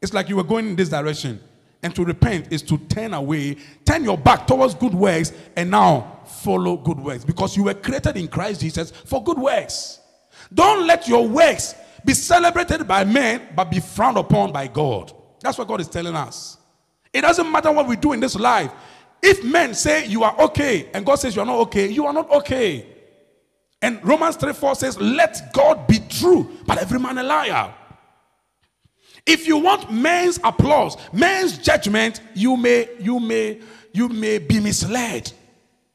It's 0.03 0.13
like 0.13 0.29
you 0.29 0.37
were 0.37 0.45
going 0.45 0.69
in 0.69 0.77
this 0.77 0.91
direction. 0.91 1.41
And 1.83 1.95
to 1.95 2.05
repent 2.05 2.53
is 2.53 2.63
to 2.63 2.77
turn 2.77 3.15
away, 3.15 3.57
turn 3.85 4.05
your 4.05 4.19
back 4.19 4.47
towards 4.47 4.75
good 4.75 4.95
works, 4.95 5.33
and 5.57 5.71
now 5.71 6.21
follow 6.27 6.77
good 6.77 6.99
works. 6.99 7.25
Because 7.25 7.57
you 7.57 7.65
were 7.65 7.75
created 7.75 8.17
in 8.17 8.29
Christ 8.29 8.61
Jesus 8.61 8.91
for 8.91 9.25
good 9.25 9.39
works. 9.39 10.01
Don't 10.53 10.87
let 10.87 11.09
your 11.09 11.27
works 11.27 11.75
be 12.05 12.13
celebrated 12.13 12.87
by 12.87 13.05
men, 13.05 13.49
but 13.55 13.71
be 13.71 13.81
frowned 13.81 14.19
upon 14.19 14.53
by 14.53 14.67
God. 14.67 15.13
That's 15.41 15.57
what 15.57 15.69
God 15.69 15.81
is 15.81 15.89
telling 15.89 16.15
us. 16.15 16.59
It 17.13 17.23
doesn't 17.23 17.51
matter 17.51 17.73
what 17.73 17.87
we 17.89 17.97
do 17.97 18.13
in 18.13 18.21
this 18.21 18.37
life. 18.37 18.73
If 19.23 19.45
men 19.45 19.75
say 19.75 20.07
you 20.07 20.23
are 20.23 20.39
okay, 20.43 20.89
and 20.95 21.05
God 21.05 21.17
says 21.17 21.35
you 21.35 21.43
are 21.43 21.47
not 21.47 21.59
okay, 21.61 21.89
you 21.89 22.07
are 22.07 22.13
not 22.13 22.31
okay. 22.31 22.87
And 23.83 24.05
Romans 24.07 24.37
3 24.37 24.53
4 24.53 24.75
says, 24.75 24.99
Let 24.99 25.53
God 25.53 25.87
be 25.87 25.99
true, 26.09 26.59
but 26.67 26.79
every 26.79 26.99
man 26.99 27.19
a 27.19 27.23
liar. 27.23 27.75
If 29.27 29.47
you 29.47 29.59
want 29.59 29.93
men's 29.93 30.39
applause, 30.43 30.97
men's 31.13 31.59
judgment, 31.59 32.21
you 32.35 32.57
may, 32.57 32.89
you 32.99 33.21
may, 33.21 33.61
you 33.93 34.09
may 34.09 34.39
be 34.39 34.61
misled 34.61 35.33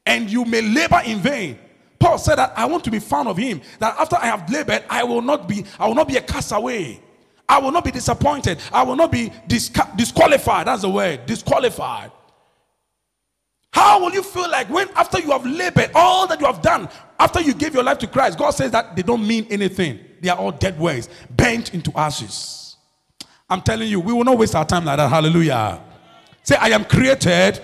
and 0.04 0.30
you 0.30 0.44
may 0.44 0.62
labor 0.62 1.02
in 1.04 1.18
vain. 1.18 1.58
Paul 1.98 2.18
said 2.18 2.36
that 2.36 2.52
I 2.56 2.66
want 2.66 2.84
to 2.84 2.90
be 2.90 2.98
found 2.98 3.28
of 3.28 3.36
him, 3.36 3.60
that 3.78 3.96
after 3.98 4.16
I 4.16 4.26
have 4.26 4.50
labored, 4.50 4.84
I 4.88 5.02
will 5.02 5.22
not 5.22 5.48
be, 5.48 5.64
I 5.78 5.86
will 5.86 5.94
not 5.94 6.08
be 6.08 6.16
a 6.16 6.22
castaway. 6.22 7.00
I 7.48 7.58
will 7.58 7.70
not 7.70 7.84
be 7.84 7.90
disappointed. 7.90 8.58
I 8.72 8.82
will 8.82 8.96
not 8.96 9.12
be 9.12 9.32
disqualified. 9.46 10.66
That's 10.66 10.82
the 10.82 10.90
word, 10.90 11.26
disqualified. 11.26 12.10
How 13.72 14.00
will 14.00 14.12
you 14.12 14.22
feel 14.22 14.50
like 14.50 14.68
when 14.68 14.88
after 14.96 15.20
you 15.20 15.30
have 15.30 15.46
labored, 15.46 15.90
all 15.94 16.26
that 16.26 16.40
you 16.40 16.46
have 16.46 16.60
done, 16.62 16.88
after 17.20 17.40
you 17.40 17.54
gave 17.54 17.74
your 17.74 17.84
life 17.84 17.98
to 17.98 18.06
Christ, 18.06 18.38
God 18.38 18.50
says 18.50 18.70
that 18.72 18.96
they 18.96 19.02
don't 19.02 19.26
mean 19.26 19.46
anything. 19.50 20.00
They 20.20 20.28
are 20.28 20.36
all 20.38 20.50
dead 20.50 20.78
words, 20.78 21.08
bent 21.30 21.72
into 21.74 21.92
ashes. 21.94 22.65
I'm 23.48 23.62
telling 23.62 23.88
you, 23.88 24.00
we 24.00 24.12
will 24.12 24.24
not 24.24 24.38
waste 24.38 24.54
our 24.54 24.64
time 24.64 24.84
like 24.84 24.96
that. 24.96 25.08
Hallelujah. 25.08 25.80
Say, 26.42 26.56
I 26.56 26.68
am 26.68 26.84
created 26.84 27.62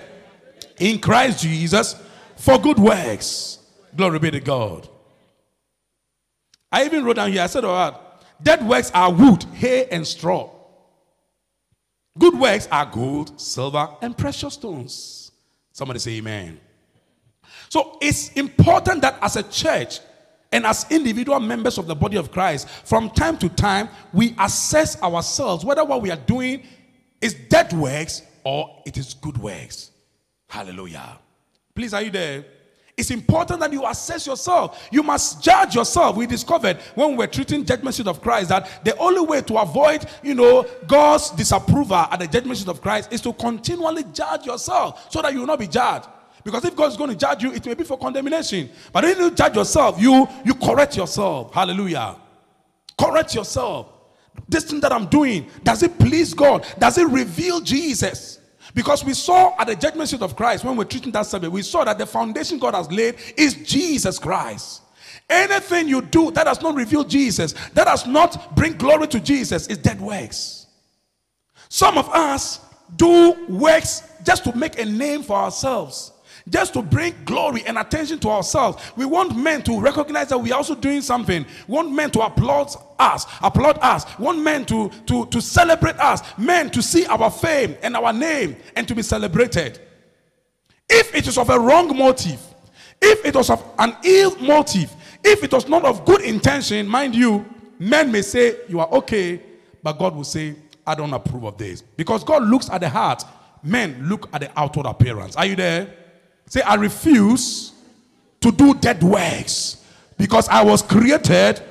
in 0.79 0.99
Christ 0.99 1.41
Jesus 1.41 1.95
for 2.35 2.57
good 2.57 2.79
works. 2.79 3.59
Glory 3.95 4.19
be 4.19 4.31
to 4.31 4.39
God. 4.39 4.87
I 6.71 6.85
even 6.85 7.03
wrote 7.03 7.17
down 7.17 7.31
here, 7.31 7.43
I 7.43 7.47
said, 7.47 7.63
right, 7.63 7.93
dead 8.41 8.65
works 8.65 8.91
are 8.93 9.11
wood, 9.11 9.43
hay, 9.53 9.87
and 9.89 10.05
straw. 10.07 10.49
Good 12.17 12.39
works 12.39 12.67
are 12.71 12.85
gold, 12.85 13.39
silver, 13.39 13.89
and 14.01 14.17
precious 14.17 14.53
stones. 14.55 15.31
Somebody 15.71 15.99
say 15.99 16.11
amen. 16.17 16.59
So 17.69 17.97
it's 18.01 18.31
important 18.33 19.01
that 19.01 19.17
as 19.21 19.35
a 19.35 19.43
church, 19.43 19.99
And 20.53 20.67
as 20.67 20.85
individual 20.91 21.39
members 21.39 21.79
of 21.79 21.87
the 21.87 21.95
body 21.95 22.15
of 22.15 22.31
Christ, 22.31 22.69
from 22.69 23.09
time 23.09 23.37
to 23.39 23.49
time, 23.49 23.89
we 24.13 24.35
assess 24.39 25.01
ourselves 25.01 25.65
whether 25.65 25.83
what 25.83 26.03
we 26.03 26.11
are 26.11 26.15
doing 26.15 26.63
is 27.19 27.33
dead 27.33 27.73
works 27.73 28.21
or 28.43 28.81
it 28.85 28.95
is 28.95 29.15
good 29.15 29.37
works. 29.37 29.89
Hallelujah. 30.47 31.17
Please, 31.73 31.91
are 31.95 32.03
you 32.03 32.11
there? 32.11 32.45
It's 32.95 33.09
important 33.09 33.61
that 33.61 33.73
you 33.73 33.83
assess 33.87 34.27
yourself. 34.27 34.87
You 34.91 35.01
must 35.01 35.41
judge 35.41 35.73
yourself. 35.73 36.15
We 36.15 36.27
discovered 36.27 36.77
when 36.93 37.09
we 37.09 37.15
were 37.15 37.25
treating 37.25 37.65
judgment 37.65 37.95
seat 37.95 38.05
of 38.05 38.21
Christ 38.21 38.49
that 38.49 38.85
the 38.85 38.95
only 38.97 39.21
way 39.21 39.41
to 39.41 39.57
avoid, 39.57 40.05
you 40.21 40.35
know, 40.35 40.67
God's 40.85 41.31
disapproval 41.31 41.95
at 41.95 42.19
the 42.19 42.27
judgment 42.27 42.59
seat 42.59 42.67
of 42.67 42.79
Christ 42.79 43.11
is 43.11 43.21
to 43.21 43.33
continually 43.33 44.03
judge 44.13 44.45
yourself 44.45 45.11
so 45.11 45.23
that 45.23 45.33
you 45.33 45.39
will 45.39 45.47
not 45.47 45.57
be 45.57 45.67
judged. 45.67 46.07
Because 46.43 46.65
if 46.65 46.75
God 46.75 46.91
is 46.91 46.97
going 46.97 47.09
to 47.09 47.15
judge 47.15 47.43
you, 47.43 47.53
it 47.53 47.65
may 47.65 47.73
be 47.73 47.83
for 47.83 47.97
condemnation. 47.97 48.69
But 48.91 49.05
if 49.05 49.17
you 49.17 49.31
judge 49.31 49.55
yourself, 49.55 50.01
you 50.01 50.27
you 50.43 50.53
correct 50.55 50.97
yourself. 50.97 51.53
Hallelujah. 51.53 52.17
Correct 52.99 53.33
yourself. 53.33 53.89
This 54.49 54.65
thing 54.65 54.79
that 54.81 54.91
I'm 54.91 55.05
doing, 55.07 55.47
does 55.63 55.83
it 55.83 55.97
please 55.99 56.33
God? 56.33 56.65
Does 56.79 56.97
it 56.97 57.07
reveal 57.07 57.61
Jesus? 57.61 58.39
Because 58.73 59.05
we 59.05 59.13
saw 59.13 59.55
at 59.59 59.67
the 59.67 59.75
judgment 59.75 60.09
seat 60.09 60.21
of 60.21 60.35
Christ 60.35 60.63
when 60.63 60.75
we're 60.75 60.85
treating 60.85 61.11
that 61.11 61.27
subject, 61.27 61.53
we 61.53 61.61
saw 61.61 61.83
that 61.83 61.97
the 61.97 62.05
foundation 62.05 62.57
God 62.57 62.73
has 62.73 62.91
laid 62.91 63.15
is 63.37 63.53
Jesus 63.55 64.17
Christ. 64.17 64.81
Anything 65.29 65.87
you 65.87 66.01
do 66.01 66.31
that 66.31 66.45
does 66.45 66.61
not 66.61 66.75
reveal 66.75 67.03
Jesus, 67.03 67.53
that 67.73 67.85
does 67.85 68.07
not 68.07 68.55
bring 68.55 68.73
glory 68.73 69.07
to 69.07 69.19
Jesus, 69.19 69.67
is 69.67 69.77
dead 69.77 70.01
works. 70.01 70.67
Some 71.69 71.97
of 71.97 72.09
us 72.09 72.59
do 72.95 73.35
works 73.47 74.03
just 74.23 74.43
to 74.45 74.55
make 74.55 74.79
a 74.79 74.85
name 74.85 75.23
for 75.23 75.37
ourselves 75.37 76.12
just 76.49 76.73
to 76.73 76.81
bring 76.81 77.13
glory 77.25 77.63
and 77.65 77.77
attention 77.77 78.19
to 78.19 78.29
ourselves. 78.29 78.91
We 78.95 79.05
want 79.05 79.35
men 79.35 79.61
to 79.63 79.79
recognize 79.79 80.29
that 80.29 80.37
we 80.37 80.51
are 80.51 80.57
also 80.57 80.75
doing 80.75 81.01
something. 81.01 81.45
We 81.67 81.73
want 81.73 81.91
men 81.91 82.11
to 82.11 82.21
applaud 82.21 82.75
us, 82.99 83.25
applaud 83.41 83.79
us. 83.81 84.05
We 84.19 84.25
want 84.25 84.39
men 84.39 84.65
to, 84.65 84.89
to, 85.07 85.25
to 85.27 85.41
celebrate 85.41 85.97
us, 85.99 86.21
men 86.37 86.69
to 86.71 86.81
see 86.81 87.05
our 87.05 87.31
fame 87.31 87.77
and 87.81 87.95
our 87.95 88.11
name 88.11 88.57
and 88.75 88.87
to 88.87 88.95
be 88.95 89.01
celebrated. 89.01 89.79
If 90.89 91.15
it 91.15 91.27
is 91.27 91.37
of 91.37 91.49
a 91.49 91.59
wrong 91.59 91.95
motive, 91.97 92.41
if 93.01 93.25
it 93.25 93.35
was 93.35 93.49
of 93.49 93.63
an 93.79 93.95
ill 94.03 94.35
motive, 94.37 94.93
if 95.23 95.43
it 95.43 95.53
was 95.53 95.67
not 95.67 95.85
of 95.85 96.05
good 96.05 96.21
intention, 96.21 96.87
mind 96.87 97.15
you, 97.15 97.45
men 97.79 98.11
may 98.11 98.21
say 98.21 98.57
you 98.67 98.79
are 98.79 98.89
okay, 98.89 99.41
but 99.81 99.93
God 99.93 100.15
will 100.15 100.23
say, 100.23 100.55
I 100.85 100.95
don't 100.95 101.13
approve 101.13 101.45
of 101.45 101.57
this. 101.57 101.81
Because 101.81 102.23
God 102.23 102.43
looks 102.43 102.69
at 102.69 102.81
the 102.81 102.89
heart, 102.89 103.23
men 103.63 103.97
look 104.09 104.29
at 104.33 104.41
the 104.41 104.59
outward 104.59 104.85
appearance. 104.85 105.37
Are 105.37 105.45
you 105.45 105.55
there? 105.55 106.02
Say, 106.47 106.61
I 106.61 106.75
refuse 106.75 107.73
to 108.41 108.51
do 108.51 108.73
dead 108.73 109.01
works 109.01 109.83
because 110.17 110.47
I 110.49 110.63
was 110.63 110.81
created 110.81 111.61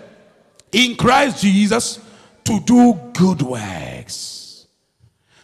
in 0.73 0.97
Christ 0.97 1.43
Jesus 1.43 2.01
to 2.45 2.61
do 2.61 2.95
good 3.13 3.43
works. 3.43 4.67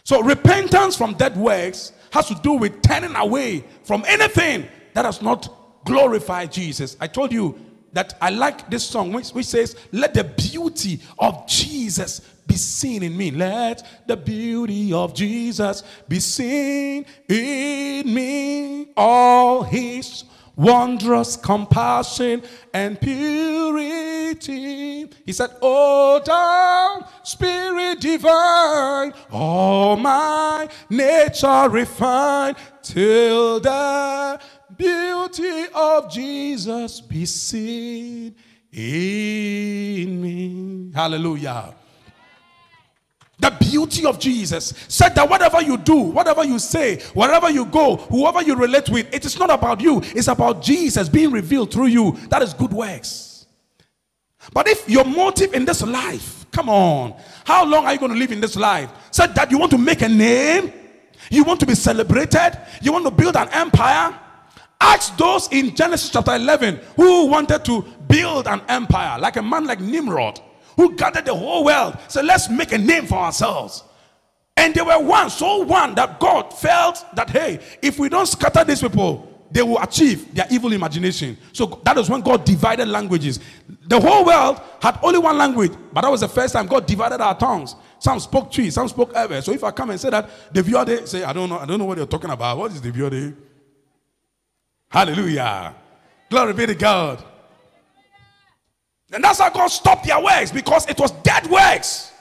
So, 0.03 0.21
repentance 0.21 0.95
from 0.95 1.13
dead 1.13 1.37
works 1.37 1.93
has 2.11 2.27
to 2.27 2.35
do 2.35 2.53
with 2.53 2.81
turning 2.81 3.15
away 3.15 3.63
from 3.83 4.03
anything 4.07 4.67
that 4.93 5.03
does 5.03 5.21
not 5.21 5.85
glorify 5.85 6.45
Jesus. 6.47 6.97
I 6.99 7.07
told 7.07 7.31
you 7.31 7.57
that 7.93 8.15
I 8.21 8.29
like 8.29 8.69
this 8.69 8.83
song 8.83 9.13
which, 9.13 9.29
which 9.29 9.45
says, 9.45 9.75
Let 9.91 10.13
the 10.13 10.23
beauty 10.23 10.99
of 11.17 11.47
Jesus 11.47 12.21
be 12.49 12.55
seen 12.55 13.03
in 13.03 13.15
me. 13.15 13.31
Let 13.31 13.85
the 14.07 14.17
beauty 14.17 14.91
of 14.91 15.13
Jesus 15.13 15.83
be 16.07 16.19
seen 16.19 17.05
in 17.29 18.13
me. 18.13 18.87
All 18.97 19.63
his 19.63 20.25
wondrous 20.59 21.37
compassion 21.37 22.43
and 22.73 22.99
purity. 22.99 24.49
He 25.25 25.31
said, 25.31 25.51
Oh, 25.61 26.21
thou 26.25 27.07
spirit 27.23 28.01
divine, 28.01 29.13
all 29.31 29.95
my 29.95 30.67
nature 30.89 31.69
refined, 31.69 32.57
till 32.81 33.61
the 33.61 34.41
beauty 34.75 35.65
of 35.73 36.11
Jesus 36.11 36.99
be 36.99 37.25
seen 37.25 38.35
in 38.73 40.21
me. 40.21 40.91
Hallelujah. 40.93 41.73
The 43.39 43.51
beauty 43.51 44.05
of 44.05 44.19
Jesus 44.19 44.73
said 44.89 45.15
that 45.15 45.29
whatever 45.29 45.61
you 45.61 45.77
do, 45.77 45.95
whatever 45.95 46.43
you 46.43 46.59
say, 46.59 46.99
wherever 47.13 47.49
you 47.49 47.65
go, 47.65 47.95
whoever 47.95 48.41
you 48.41 48.55
relate 48.55 48.89
with, 48.89 49.13
it 49.13 49.23
is 49.23 49.39
not 49.39 49.49
about 49.49 49.79
you, 49.79 50.01
it's 50.03 50.27
about 50.27 50.61
Jesus 50.61 51.07
being 51.07 51.31
revealed 51.31 51.71
through 51.71 51.87
you. 51.87 52.17
That 52.29 52.41
is 52.41 52.53
good 52.53 52.73
works. 52.73 53.47
But 54.53 54.67
if 54.67 54.89
your 54.89 55.05
motive 55.05 55.53
in 55.53 55.63
this 55.63 55.81
life, 55.81 56.45
come 56.51 56.69
on, 56.69 57.15
how 57.45 57.65
long 57.65 57.85
are 57.85 57.93
you 57.93 57.99
going 57.99 58.11
to 58.11 58.17
live 58.17 58.31
in 58.31 58.41
this 58.41 58.57
life? 58.57 58.91
Said 59.11 59.33
that 59.35 59.51
you 59.51 59.57
want 59.57 59.71
to 59.71 59.77
make 59.77 60.01
a 60.01 60.09
name, 60.09 60.73
you 61.29 61.43
want 61.45 61.61
to 61.61 61.65
be 61.65 61.75
celebrated, 61.75 62.59
you 62.81 62.91
want 62.91 63.05
to 63.05 63.11
build 63.11 63.37
an 63.37 63.47
empire. 63.53 64.17
Ask 64.81 65.15
those 65.17 65.47
in 65.51 65.75
Genesis 65.75 66.09
chapter 66.09 66.35
11 66.35 66.79
who 66.95 67.27
wanted 67.27 67.63
to 67.65 67.85
build 68.07 68.47
an 68.47 68.61
empire, 68.67 69.17
like 69.19 69.37
a 69.37 69.41
man 69.41 69.65
like 69.65 69.79
Nimrod 69.79 70.41
who 70.79 70.95
gathered 70.95 71.25
the 71.25 71.35
whole 71.35 71.65
world. 71.65 71.97
So 72.07 72.21
let's 72.21 72.49
make 72.49 72.71
a 72.71 72.77
name 72.77 73.05
for 73.05 73.15
ourselves. 73.17 73.83
And 74.55 74.73
they 74.73 74.81
were 74.81 74.97
one, 74.97 75.29
so 75.29 75.57
one 75.57 75.93
that 75.95 76.21
God 76.21 76.53
felt 76.53 77.03
that, 77.15 77.29
hey, 77.29 77.59
if 77.81 77.99
we 77.99 78.07
don't 78.07 78.25
scatter 78.25 78.63
these 78.63 78.79
people, 78.79 79.45
they 79.51 79.61
will 79.61 79.77
achieve 79.79 80.33
their 80.33 80.47
evil 80.49 80.71
imagination. 80.71 81.37
So 81.51 81.81
that 81.83 81.97
was 81.97 82.09
when 82.09 82.21
God 82.21 82.45
divided 82.45 82.87
languages. 82.87 83.41
The 83.87 83.99
whole 83.99 84.23
world 84.23 84.61
had 84.81 84.97
only 85.03 85.19
one 85.19 85.37
language, 85.37 85.73
but 85.91 85.99
that 85.99 86.11
was 86.11 86.21
the 86.21 86.29
first 86.29 86.53
time 86.53 86.65
God 86.65 86.85
divided 86.85 87.19
our 87.19 87.37
tongues. 87.37 87.75
Some 87.99 88.21
spoke 88.21 88.49
Twi, 88.49 88.69
some 88.69 88.87
spoke 88.87 89.11
Ewe. 89.13 89.41
So 89.41 89.51
if 89.51 89.65
I 89.65 89.71
come 89.71 89.89
and 89.89 89.99
say 89.99 90.11
that 90.11 90.29
the 90.53 90.61
Viode, 90.61 91.05
say, 91.09 91.25
I 91.25 91.33
don't 91.33 91.49
know, 91.49 91.59
I 91.59 91.65
don't 91.65 91.77
know 91.77 91.85
what 91.85 91.97
you're 91.97 92.07
talking 92.07 92.29
about. 92.29 92.57
What 92.57 92.71
is 92.71 92.79
the 92.79 92.89
Viode? 92.89 93.35
Hallelujah. 94.89 95.75
Glory 96.29 96.53
be 96.53 96.67
to 96.67 96.75
God. 96.75 97.25
And 99.11 99.23
that's 99.23 99.39
how 99.39 99.49
God 99.49 99.67
stopped 99.67 100.05
their 100.05 100.21
works 100.21 100.51
because 100.51 100.87
it 100.87 100.99
was 100.99 101.11
dead 101.23 101.47
works. 101.47 102.11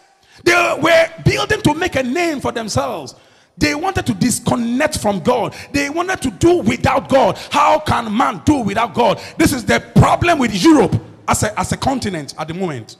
They 0.44 0.78
were 0.80 1.08
building 1.24 1.60
to 1.62 1.74
make 1.74 1.96
a 1.96 2.02
name 2.02 2.40
for 2.40 2.52
themselves. 2.52 3.14
They 3.58 3.74
wanted 3.74 4.06
to 4.06 4.14
disconnect 4.14 4.98
from 4.98 5.20
God. 5.20 5.54
They 5.72 5.90
wanted 5.90 6.22
to 6.22 6.30
do 6.30 6.58
without 6.58 7.08
God. 7.08 7.36
How 7.50 7.80
can 7.80 8.16
man 8.16 8.40
do 8.44 8.60
without 8.60 8.94
God? 8.94 9.20
This 9.36 9.52
is 9.52 9.64
the 9.64 9.80
problem 9.96 10.38
with 10.38 10.54
Europe 10.54 10.94
as 11.26 11.42
a, 11.42 11.58
as 11.58 11.72
a 11.72 11.76
continent 11.76 12.34
at 12.38 12.48
the 12.48 12.54
moment. 12.54 12.96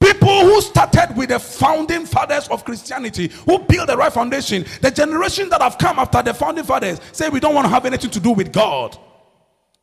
People 0.00 0.40
who 0.40 0.60
started 0.60 1.16
with 1.16 1.28
the 1.28 1.38
founding 1.38 2.06
fathers 2.06 2.48
of 2.48 2.64
Christianity, 2.64 3.30
who 3.46 3.58
built 3.60 3.88
the 3.88 3.96
right 3.96 4.12
foundation, 4.12 4.64
the 4.80 4.90
generation 4.90 5.48
that 5.48 5.60
have 5.62 5.78
come 5.78 5.98
after 5.98 6.22
the 6.22 6.34
founding 6.34 6.64
fathers 6.64 7.00
say 7.12 7.28
we 7.28 7.40
don't 7.40 7.54
want 7.54 7.66
to 7.66 7.68
have 7.68 7.84
anything 7.84 8.10
to 8.10 8.20
do 8.20 8.30
with 8.30 8.52
God. 8.52 8.96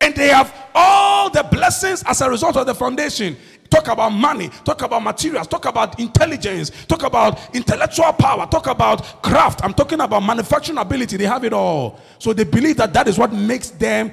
And 0.01 0.15
they 0.15 0.29
have 0.29 0.53
all 0.73 1.29
the 1.29 1.43
blessings 1.43 2.03
as 2.03 2.21
a 2.21 2.29
result 2.29 2.55
of 2.57 2.65
the 2.65 2.75
foundation. 2.75 3.35
Talk 3.69 3.87
about 3.87 4.09
money, 4.09 4.49
talk 4.65 4.81
about 4.81 5.03
materials, 5.03 5.47
talk 5.47 5.65
about 5.65 5.99
intelligence, 5.99 6.71
talk 6.87 7.03
about 7.03 7.53
intellectual 7.55 8.11
power, 8.13 8.47
talk 8.47 8.67
about 8.67 9.21
craft. 9.21 9.63
I'm 9.63 9.73
talking 9.73 9.99
about 9.99 10.21
manufacturing 10.23 10.79
ability. 10.79 11.17
They 11.17 11.25
have 11.25 11.43
it 11.43 11.53
all. 11.53 11.99
So 12.17 12.33
they 12.33 12.45
believe 12.45 12.77
that 12.77 12.93
that 12.93 13.07
is 13.07 13.17
what 13.17 13.31
makes 13.31 13.69
them 13.69 14.11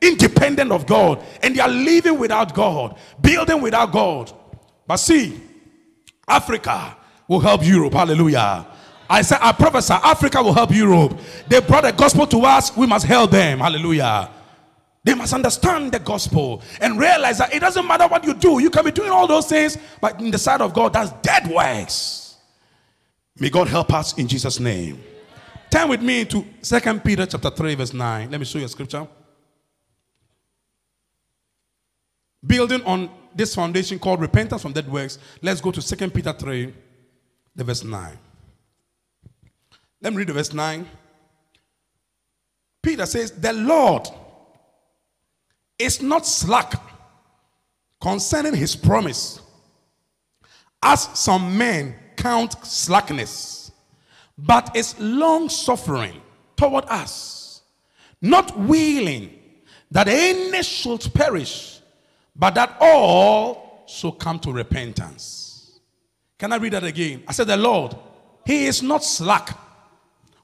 independent 0.00 0.72
of 0.72 0.86
God. 0.86 1.22
And 1.42 1.54
they 1.54 1.60
are 1.60 1.68
living 1.68 2.18
without 2.18 2.54
God, 2.54 2.98
building 3.20 3.60
without 3.60 3.92
God. 3.92 4.32
But 4.86 4.96
see, 4.96 5.40
Africa 6.26 6.96
will 7.28 7.40
help 7.40 7.64
Europe. 7.64 7.92
Hallelujah. 7.92 8.66
I 9.08 9.22
said, 9.22 9.38
I 9.40 9.52
prophesy, 9.52 9.94
Africa 9.94 10.42
will 10.42 10.54
help 10.54 10.74
Europe. 10.74 11.18
They 11.46 11.60
brought 11.60 11.84
the 11.84 11.92
gospel 11.92 12.26
to 12.26 12.40
us, 12.40 12.76
we 12.76 12.86
must 12.86 13.06
help 13.06 13.30
them. 13.30 13.60
Hallelujah. 13.60 14.30
They 15.04 15.14
must 15.14 15.32
understand 15.32 15.92
the 15.92 15.98
gospel 15.98 16.62
and 16.80 16.98
realize 16.98 17.38
that 17.38 17.54
it 17.54 17.60
doesn't 17.60 17.86
matter 17.86 18.06
what 18.06 18.24
you 18.24 18.34
do. 18.34 18.60
You 18.60 18.70
can 18.70 18.84
be 18.84 18.90
doing 18.90 19.10
all 19.10 19.26
those 19.26 19.48
things, 19.48 19.78
but 20.00 20.20
in 20.20 20.30
the 20.30 20.38
sight 20.38 20.60
of 20.60 20.74
God, 20.74 20.92
that's 20.92 21.12
dead 21.22 21.46
works. 21.48 22.36
May 23.38 23.50
God 23.50 23.68
help 23.68 23.92
us 23.92 24.18
in 24.18 24.26
Jesus' 24.26 24.58
name. 24.58 25.02
Turn 25.70 25.88
with 25.88 26.02
me 26.02 26.24
to 26.24 26.44
Second 26.62 27.04
Peter 27.04 27.26
chapter 27.26 27.50
3, 27.50 27.74
verse 27.76 27.92
9. 27.92 28.30
Let 28.30 28.40
me 28.40 28.46
show 28.46 28.58
you 28.58 28.64
a 28.64 28.68
scripture. 28.68 29.06
Building 32.44 32.82
on 32.84 33.10
this 33.34 33.54
foundation 33.54 33.98
called 33.98 34.20
repentance 34.20 34.62
from 34.62 34.72
dead 34.72 34.90
works, 34.90 35.18
let's 35.42 35.60
go 35.60 35.70
to 35.70 35.82
Second 35.82 36.14
Peter 36.14 36.32
3, 36.32 36.72
the 37.54 37.64
verse 37.64 37.84
9. 37.84 38.18
Let 40.00 40.12
me 40.12 40.18
read 40.18 40.28
the 40.28 40.32
verse 40.32 40.52
9. 40.52 40.88
Peter 42.82 43.06
says, 43.06 43.32
The 43.32 43.52
Lord 43.52 44.08
is 45.78 46.02
not 46.02 46.26
slack 46.26 46.74
concerning 48.00 48.54
his 48.54 48.74
promise, 48.76 49.40
as 50.82 51.08
some 51.18 51.56
men 51.56 51.94
count 52.16 52.54
slackness, 52.64 53.72
but 54.36 54.74
is 54.76 54.98
long 54.98 55.48
suffering 55.48 56.20
toward 56.56 56.84
us, 56.86 57.62
not 58.20 58.56
willing 58.58 59.30
that 59.90 60.08
any 60.08 60.62
should 60.62 61.12
perish, 61.14 61.80
but 62.36 62.54
that 62.54 62.76
all 62.80 63.84
should 63.88 64.18
come 64.18 64.38
to 64.40 64.52
repentance. 64.52 65.80
Can 66.38 66.52
I 66.52 66.56
read 66.56 66.74
that 66.74 66.84
again? 66.84 67.24
I 67.26 67.32
said, 67.32 67.46
The 67.48 67.56
Lord, 67.56 67.96
He 68.46 68.66
is 68.66 68.82
not 68.82 69.02
slack. 69.02 69.58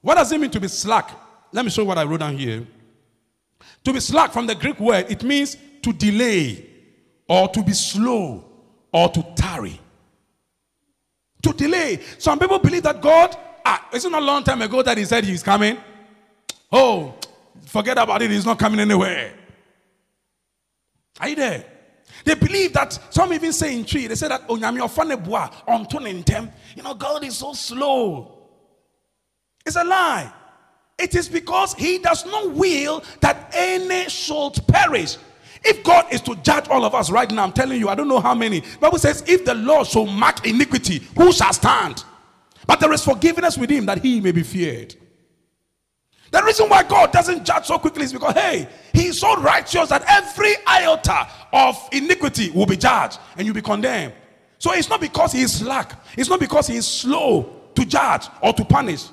What 0.00 0.16
does 0.16 0.32
it 0.32 0.40
mean 0.40 0.50
to 0.50 0.60
be 0.60 0.68
slack? 0.68 1.10
Let 1.52 1.64
me 1.64 1.70
show 1.70 1.82
you 1.82 1.88
what 1.88 1.98
I 1.98 2.04
wrote 2.04 2.20
down 2.20 2.36
here. 2.36 2.66
To 3.84 3.92
be 3.92 4.00
slack 4.00 4.32
from 4.32 4.46
the 4.46 4.54
Greek 4.54 4.80
word, 4.80 5.10
it 5.10 5.22
means 5.22 5.56
to 5.82 5.92
delay 5.92 6.66
or 7.28 7.48
to 7.48 7.62
be 7.62 7.72
slow 7.72 8.44
or 8.92 9.08
to 9.10 9.22
tarry. 9.36 9.80
To 11.42 11.52
delay. 11.52 12.00
Some 12.18 12.38
people 12.38 12.58
believe 12.58 12.84
that 12.84 13.02
God, 13.02 13.36
ah, 13.64 13.88
it's 13.92 14.04
not 14.04 14.22
a 14.22 14.24
long 14.24 14.42
time 14.42 14.62
ago 14.62 14.82
that 14.82 14.96
He 14.96 15.04
said 15.04 15.24
He's 15.24 15.42
coming. 15.42 15.76
Oh, 16.72 17.14
forget 17.66 17.98
about 17.98 18.22
it, 18.22 18.30
He's 18.30 18.46
not 18.46 18.58
coming 18.58 18.80
anywhere. 18.80 19.34
Are 21.20 21.28
you 21.28 21.36
there? 21.36 21.66
They 22.24 22.34
believe 22.34 22.72
that 22.72 22.98
some 23.10 23.32
even 23.32 23.52
say 23.52 23.76
in 23.76 23.84
Twi, 23.84 24.06
they 24.06 24.14
say 24.14 24.28
that. 24.28 24.48
You 24.48 24.58
know, 26.82 26.94
God 26.94 27.24
is 27.24 27.36
so 27.36 27.52
slow. 27.52 28.30
It's 29.66 29.76
a 29.76 29.84
lie. 29.84 30.32
It 30.98 31.14
is 31.14 31.28
because 31.28 31.74
he 31.74 31.98
does 31.98 32.24
not 32.24 32.52
will 32.52 33.02
that 33.20 33.50
any 33.54 34.08
should 34.08 34.54
perish. 34.68 35.16
If 35.64 35.82
God 35.82 36.12
is 36.12 36.20
to 36.22 36.36
judge 36.36 36.68
all 36.68 36.84
of 36.84 36.94
us 36.94 37.10
right 37.10 37.30
now, 37.30 37.42
I'm 37.42 37.52
telling 37.52 37.80
you, 37.80 37.88
I 37.88 37.94
don't 37.94 38.08
know 38.08 38.20
how 38.20 38.34
many. 38.34 38.62
Bible 38.80 38.98
says, 38.98 39.24
if 39.26 39.44
the 39.44 39.54
Lord 39.54 39.86
shall 39.86 40.06
mark 40.06 40.46
iniquity, 40.46 41.02
who 41.16 41.32
shall 41.32 41.52
stand? 41.52 42.04
But 42.66 42.80
there 42.80 42.92
is 42.92 43.02
forgiveness 43.04 43.56
with 43.56 43.70
him 43.70 43.86
that 43.86 43.98
he 43.98 44.20
may 44.20 44.32
be 44.32 44.42
feared. 44.42 44.94
The 46.34 46.42
reason 46.42 46.68
why 46.68 46.82
God 46.82 47.12
doesn't 47.12 47.44
judge 47.44 47.66
so 47.66 47.78
quickly 47.78 48.02
is 48.02 48.12
because, 48.12 48.34
hey, 48.34 48.68
He's 48.92 49.20
so 49.20 49.36
righteous 49.40 49.88
that 49.90 50.02
every 50.08 50.54
iota 50.66 51.28
of 51.52 51.76
iniquity 51.92 52.50
will 52.50 52.66
be 52.66 52.76
judged 52.76 53.20
and 53.36 53.46
you'll 53.46 53.54
be 53.54 53.62
condemned. 53.62 54.14
So 54.58 54.72
it's 54.72 54.88
not 54.88 55.00
because 55.00 55.30
He 55.30 55.42
is 55.42 55.60
slack, 55.60 55.92
it's 56.18 56.28
not 56.28 56.40
because 56.40 56.66
He 56.66 56.74
is 56.74 56.88
slow 56.88 57.54
to 57.76 57.84
judge 57.84 58.26
or 58.42 58.52
to 58.52 58.64
punish. 58.64 59.04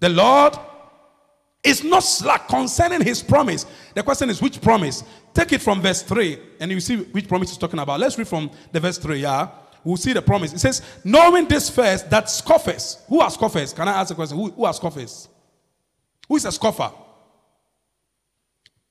The 0.00 0.08
Lord 0.08 0.58
is 1.62 1.84
not 1.84 2.00
slack 2.00 2.48
concerning 2.48 3.02
His 3.02 3.22
promise. 3.22 3.66
The 3.94 4.02
question 4.02 4.30
is, 4.30 4.42
which 4.42 4.60
promise? 4.60 5.04
Take 5.32 5.52
it 5.52 5.62
from 5.62 5.80
verse 5.80 6.02
3 6.02 6.38
and 6.60 6.70
you 6.70 6.80
see 6.80 6.96
which 6.96 7.28
promise 7.28 7.50
he's 7.50 7.58
talking 7.58 7.78
about. 7.78 8.00
Let's 8.00 8.18
read 8.18 8.28
from 8.28 8.50
the 8.72 8.80
verse 8.80 8.98
3, 8.98 9.20
yeah? 9.20 9.48
We'll 9.84 9.96
see 9.96 10.12
the 10.12 10.22
promise. 10.22 10.52
It 10.52 10.60
says, 10.60 10.82
knowing 11.04 11.48
this 11.48 11.70
first, 11.70 12.10
that 12.10 12.28
scoffers, 12.28 12.98
who 13.08 13.20
are 13.20 13.30
scoffers? 13.30 13.72
Can 13.72 13.88
I 13.88 14.00
ask 14.00 14.12
a 14.12 14.14
question? 14.14 14.36
Who, 14.38 14.50
who 14.50 14.64
are 14.64 14.72
scoffers? 14.72 15.28
Who 16.28 16.36
is 16.36 16.44
a 16.44 16.52
scoffer? 16.52 16.92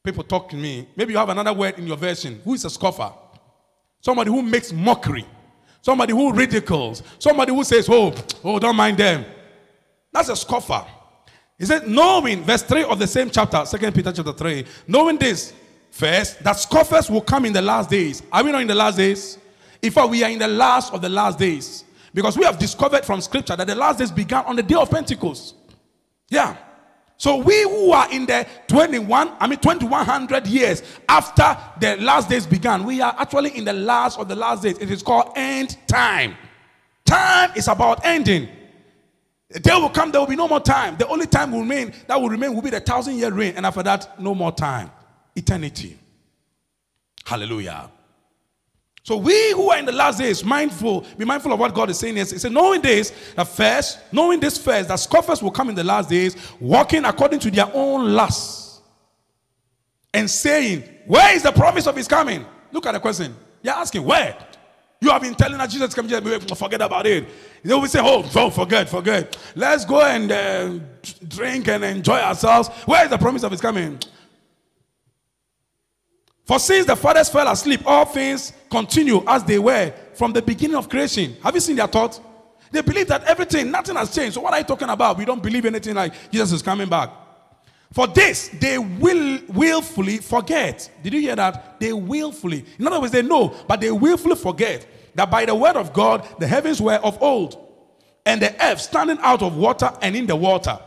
People 0.04 0.24
talk 0.24 0.50
to 0.50 0.56
me. 0.56 0.88
Maybe 0.96 1.14
you 1.14 1.20
have 1.20 1.30
another 1.30 1.54
word 1.54 1.78
in 1.78 1.88
your 1.88 1.98
version. 1.98 2.42
Who 2.44 2.56
is 2.56 2.66
a 2.66 2.70
scoffer? 2.70 3.14
Somebody 4.02 4.32
who 4.32 4.42
makes 4.42 4.74
mockery. 4.74 5.26
Somebody 5.82 6.14
who 6.14 6.34
ridicules. 6.34 7.04
Somebody 7.20 7.54
who 7.54 7.64
says, 7.64 7.88
oh, 7.90 8.14
oh, 8.44 8.60
don't 8.60 8.76
mind 8.76 8.98
them. 8.98 9.26
That's 10.12 10.30
a 10.30 10.36
scoffer. 10.36 10.86
He 11.62 11.68
said, 11.68 11.88
knowing, 11.88 12.44
verse 12.44 12.64
3 12.64 12.86
of 12.86 12.98
the 12.98 13.06
same 13.06 13.30
chapter, 13.30 13.64
Second 13.68 13.94
Peter 13.94 14.12
chapter 14.12 14.34
3, 14.34 14.66
knowing 14.88 15.20
this, 15.20 15.54
first, 15.92 16.44
that 16.44 16.54
scoffers 16.54 17.08
will 17.08 17.22
come 17.22 17.46
in 17.46 17.54
the 17.54 17.62
last 17.62 17.88
days. 17.88 18.24
Are 18.32 18.44
we 18.44 18.52
not 18.52 18.62
in 18.62 18.68
the 18.68 18.74
last 18.74 18.98
days? 18.98 19.38
In 19.80 19.92
fact, 19.92 20.10
we 20.10 20.24
are 20.24 20.32
in 20.32 20.40
the 20.40 20.48
last 20.48 20.92
of 20.92 21.04
the 21.04 21.10
last 21.10 21.38
days. 21.38 21.84
Because 22.16 22.36
we 22.36 22.46
have 22.46 22.58
discovered 22.58 23.06
from 23.06 23.22
scripture 23.22 23.56
that 23.56 23.68
the 23.68 23.76
last 23.76 24.00
days 24.00 24.10
began 24.10 24.44
on 24.46 24.56
the 24.56 24.64
day 24.64 24.74
of 24.74 24.90
Pentecost. 24.90 25.54
Yeah. 26.30 26.58
So 27.18 27.38
we 27.38 27.62
who 27.62 27.92
are 27.92 28.12
in 28.12 28.26
the 28.26 28.48
21, 28.68 29.32
I 29.40 29.46
mean 29.46 29.60
2100 29.60 30.48
years 30.48 30.82
after 31.08 31.56
the 31.80 31.96
last 31.98 32.28
days 32.28 32.48
began, 32.48 32.86
we 32.86 33.02
are 33.02 33.14
actually 33.20 33.56
in 33.56 33.66
the 33.66 33.74
last 33.74 34.18
of 34.18 34.28
the 34.28 34.36
last 34.36 34.64
days. 34.64 34.80
It 34.80 34.90
is 34.90 35.04
called 35.04 35.34
end 35.36 35.78
time. 35.86 36.38
Time 37.06 37.52
is 37.56 37.68
about 37.68 38.04
ending. 38.04 38.50
The 39.52 39.60
day 39.60 39.76
will 39.76 39.90
come, 39.90 40.12
there 40.12 40.22
will 40.22 40.28
be 40.28 40.36
no 40.36 40.48
more 40.48 40.60
time. 40.60 40.96
The 40.98 41.08
only 41.08 41.28
time 41.28 41.52
will 41.52 41.62
remain 41.62 41.94
that 42.08 42.20
will 42.20 42.30
remain 42.30 42.54
will 42.54 42.62
be 42.62 42.70
the 42.70 42.80
thousand 42.80 43.18
year 43.18 43.32
reign, 43.32 43.54
and 43.58 43.66
after 43.66 43.84
that, 43.84 44.20
no 44.20 44.34
more 44.34 44.52
time. 44.52 44.92
Eternity. 45.36 45.98
Hallelujah. 47.26 47.90
So 49.04 49.18
we 49.18 49.52
who 49.54 49.72
are 49.72 49.80
in 49.80 49.86
the 49.86 49.92
last 49.92 50.20
days, 50.20 50.44
mindful, 50.44 51.06
be 51.18 51.26
mindful 51.26 51.52
of 51.52 51.60
what 51.60 51.74
God 51.74 51.90
is 51.90 51.98
saying 51.98 52.16
He 52.18 52.24
said, 52.24 52.52
knowing 52.52 52.82
this, 52.82 53.12
that 53.36 53.48
first, 53.48 54.00
knowing 54.12 54.40
this 54.40 54.58
first, 54.58 54.90
that 54.90 55.00
scoffers 55.00 55.42
will 55.42 55.52
come 55.52 55.70
in 55.70 55.76
the 55.76 55.84
last 55.84 56.10
days, 56.10 56.36
walking 56.60 57.06
according 57.06 57.40
to 57.40 57.52
their 57.52 57.70
own 57.74 58.14
lusts, 58.14 58.82
and 60.14 60.30
saying, 60.30 60.84
Where 61.08 61.36
is 61.36 61.44
the 61.44 61.52
promise 61.52 61.88
of 61.88 61.96
his 61.96 62.08
coming? 62.08 62.46
Look 62.72 62.86
at 62.86 62.92
the 62.92 63.00
question. 63.00 63.36
You're 63.64 63.74
asking, 63.74 64.04
where? 64.04 64.38
You 65.04 65.10
have 65.10 65.24
been 65.24 65.34
telling 65.34 65.60
us 65.60 65.74
Jesus 65.74 65.96
coming, 65.96 66.40
forget 66.40 66.80
about 66.80 67.08
it. 67.08 67.28
They 67.64 67.74
will 67.74 67.88
say, 67.88 68.00
Oh, 68.04 68.22
don't 68.32 68.54
forget, 68.54 68.88
forget. 68.88 69.36
Let's 69.56 69.84
go 69.84 70.00
and 70.00 70.32
uh, 70.32 70.80
drink 71.28 71.68
and 71.70 71.84
enjoy 71.84 72.20
ourselves. 72.20 72.70
Where 72.86 73.04
is 73.04 73.10
the 73.10 73.18
promise 73.18 73.42
of 73.42 73.52
his 73.52 73.62
coming? 73.62 73.98
For 76.46 76.60
since 76.60 76.86
the 76.86 76.96
fathers 76.96 77.30
fell 77.30 77.48
asleep, 77.48 77.82
all 77.86 78.06
things 78.06 78.54
continue 78.70 79.24
as 79.28 79.44
they 79.44 79.58
were 79.58 79.92
from 80.14 80.34
the 80.34 80.42
beginning 80.42 80.78
of 80.78 80.88
creation. 80.88 81.36
Have 81.42 81.56
you 81.56 81.62
seen 81.62 81.78
their 81.78 81.88
thought? 81.88 82.20
They 82.72 82.82
believe 82.82 83.08
that 83.08 83.24
everything, 83.24 83.72
nothing 83.72 83.96
has 83.96 84.14
changed. 84.14 84.36
So 84.36 84.42
what 84.42 84.54
are 84.54 84.60
you 84.60 84.66
talking 84.66 84.90
about? 84.90 85.18
We 85.18 85.26
don't 85.26 85.42
believe 85.42 85.66
anything 85.66 85.96
like 85.96 86.14
Jesus 86.32 86.52
is 86.52 86.62
coming 86.62 86.88
back. 86.88 87.10
For 87.92 88.08
this, 88.08 88.50
they 88.60 88.78
will 88.78 89.40
willfully 89.50 90.18
forget. 90.20 90.90
Did 91.04 91.14
you 91.14 91.22
hear 91.22 91.36
that? 91.36 91.80
They 91.80 91.92
willfully. 91.92 92.66
In 92.80 92.88
other 92.88 93.02
words, 93.02 93.12
they 93.12 93.22
know, 93.22 93.54
but 93.68 93.82
they 93.82 93.92
willfully 93.92 94.36
forget 94.36 94.88
that 95.16 95.30
by 95.30 95.46
the 95.46 95.54
word 95.54 95.76
of 95.76 95.92
God, 95.92 96.26
the 96.40 96.48
heavens 96.48 96.82
were 96.82 96.96
of 96.96 97.22
old, 97.22 97.58
and 98.26 98.42
the 98.42 98.56
earth 98.64 98.80
standing 98.80 99.18
out 99.22 99.42
of 99.42 99.58
water 99.58 99.92
and 100.02 100.16
in 100.16 100.26
the 100.26 100.36
water, 100.36 100.80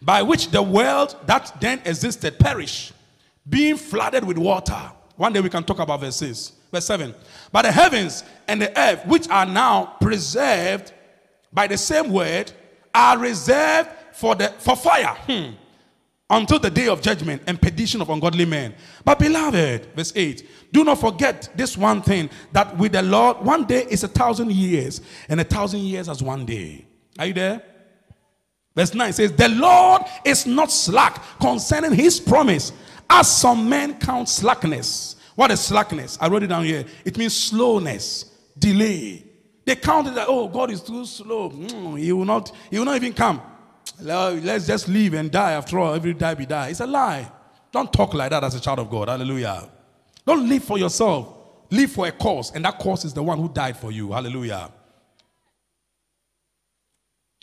by 0.00 0.22
which 0.22 0.50
the 0.50 0.62
world 0.62 1.16
that 1.26 1.54
then 1.60 1.82
existed 1.84 2.38
perished 2.38 2.92
being 3.48 3.76
flooded 3.76 4.24
with 4.24 4.38
water. 4.38 4.92
One 5.16 5.32
day 5.32 5.40
we 5.40 5.50
can 5.50 5.64
talk 5.64 5.80
about 5.80 6.00
verse 6.00 6.16
6. 6.16 6.52
Verse 6.72 6.86
7. 6.86 7.14
But 7.52 7.62
the 7.62 7.72
heavens 7.72 8.24
and 8.48 8.62
the 8.62 8.78
earth, 8.78 9.04
which 9.06 9.28
are 9.28 9.44
now 9.44 9.96
preserved 10.00 10.92
by 11.52 11.66
the 11.66 11.76
same 11.76 12.10
word, 12.10 12.52
are 12.94 13.18
reserved 13.18 13.90
for, 14.12 14.34
the, 14.34 14.48
for 14.58 14.76
fire 14.76 15.16
hmm, 15.26 15.50
until 16.30 16.60
the 16.60 16.70
day 16.70 16.86
of 16.86 17.02
judgment 17.02 17.42
and 17.46 17.60
perdition 17.60 18.00
of 18.00 18.08
ungodly 18.08 18.44
men. 18.44 18.74
But 19.04 19.18
beloved, 19.18 19.88
verse 19.96 20.12
8, 20.14 20.48
do 20.72 20.84
not 20.84 21.00
forget 21.00 21.50
this 21.56 21.76
one 21.76 22.00
thing 22.00 22.30
that 22.52 22.76
with 22.78 22.92
the 22.92 23.02
Lord, 23.02 23.38
one 23.44 23.64
day 23.64 23.84
is 23.90 24.04
a 24.04 24.08
thousand 24.08 24.52
years, 24.52 25.00
and 25.28 25.40
a 25.40 25.44
thousand 25.44 25.80
years 25.80 26.08
as 26.08 26.22
one 26.22 26.46
day. 26.46 26.86
Are 27.18 27.26
you 27.26 27.34
there? 27.34 27.62
Verse 28.76 28.94
9 28.94 29.12
says, 29.12 29.32
The 29.32 29.48
Lord 29.48 30.02
is 30.24 30.46
not 30.46 30.70
slack 30.70 31.20
concerning 31.40 31.92
his 31.92 32.20
promise 32.20 32.72
as 33.08 33.28
some 33.28 33.68
men 33.68 33.98
count 33.98 34.28
slackness. 34.28 35.16
What 35.34 35.50
is 35.50 35.60
slackness? 35.60 36.16
I 36.20 36.28
wrote 36.28 36.44
it 36.44 36.48
down 36.48 36.64
here. 36.64 36.84
It 37.04 37.18
means 37.18 37.36
slowness, 37.36 38.26
delay. 38.56 39.24
They 39.64 39.76
counted 39.76 40.14
that, 40.14 40.28
oh, 40.28 40.48
God 40.48 40.70
is 40.70 40.80
too 40.80 41.04
slow. 41.04 41.50
Mm, 41.50 41.98
he, 41.98 42.12
will 42.12 42.24
not, 42.24 42.52
he 42.70 42.78
will 42.78 42.86
not 42.86 42.96
even 42.96 43.12
come. 43.12 43.42
Let's 44.00 44.66
just 44.66 44.88
live 44.88 45.14
and 45.14 45.30
die. 45.30 45.52
After 45.52 45.78
all, 45.78 45.94
every 45.94 46.14
die 46.14 46.34
be 46.34 46.46
die. 46.46 46.68
It's 46.68 46.80
a 46.80 46.86
lie. 46.86 47.30
Don't 47.72 47.92
talk 47.92 48.14
like 48.14 48.30
that 48.30 48.42
as 48.44 48.54
a 48.54 48.60
child 48.60 48.78
of 48.80 48.90
God. 48.90 49.08
Hallelujah. 49.08 49.68
Don't 50.26 50.48
live 50.48 50.64
for 50.64 50.78
yourself. 50.78 51.36
Live 51.70 51.92
for 51.92 52.06
a 52.06 52.12
cause, 52.12 52.52
and 52.52 52.64
that 52.64 52.78
cause 52.78 53.04
is 53.04 53.14
the 53.14 53.22
one 53.22 53.38
who 53.38 53.48
died 53.48 53.76
for 53.76 53.92
you. 53.92 54.10
Hallelujah. 54.10 54.70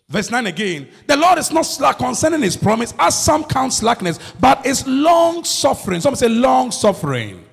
Verse 0.10 0.30
9 0.32 0.48
again. 0.48 0.88
The 1.06 1.16
Lord 1.16 1.38
is 1.38 1.52
not 1.52 1.64
slack 1.64 1.98
concerning 1.98 2.42
his 2.42 2.58
promise, 2.58 2.94
as 3.00 3.18
some 3.22 3.44
count 3.44 3.74
slackness, 3.74 4.20
but 4.40 4.66
is 4.66 4.86
long 4.88 5.44
suffering. 5.44 6.02
Some 6.02 6.16
say 6.16 6.28
long 6.30 6.72
suffering. 6.72 7.46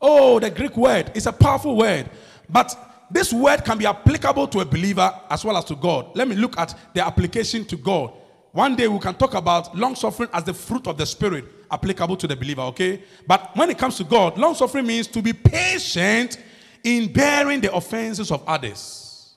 Oh, 0.00 0.38
the 0.38 0.50
Greek 0.50 0.76
word 0.76 1.10
is 1.14 1.26
a 1.26 1.32
powerful 1.32 1.76
word. 1.76 2.08
But 2.48 2.76
this 3.10 3.32
word 3.32 3.64
can 3.64 3.78
be 3.78 3.86
applicable 3.86 4.48
to 4.48 4.60
a 4.60 4.64
believer 4.64 5.12
as 5.30 5.44
well 5.44 5.56
as 5.56 5.64
to 5.66 5.76
God. 5.76 6.14
Let 6.14 6.28
me 6.28 6.36
look 6.36 6.58
at 6.58 6.74
the 6.94 7.04
application 7.04 7.64
to 7.66 7.76
God. 7.76 8.12
One 8.52 8.76
day 8.76 8.88
we 8.88 8.98
can 8.98 9.14
talk 9.14 9.34
about 9.34 9.76
long 9.76 9.94
suffering 9.94 10.30
as 10.32 10.44
the 10.44 10.54
fruit 10.54 10.86
of 10.86 10.96
the 10.98 11.06
Spirit 11.06 11.44
applicable 11.70 12.16
to 12.16 12.26
the 12.26 12.36
believer, 12.36 12.62
okay? 12.62 13.02
But 13.26 13.54
when 13.56 13.70
it 13.70 13.78
comes 13.78 13.96
to 13.98 14.04
God, 14.04 14.38
long 14.38 14.54
suffering 14.54 14.86
means 14.86 15.06
to 15.08 15.22
be 15.22 15.32
patient 15.32 16.38
in 16.82 17.12
bearing 17.12 17.60
the 17.60 17.72
offenses 17.74 18.30
of 18.30 18.42
others. 18.46 19.36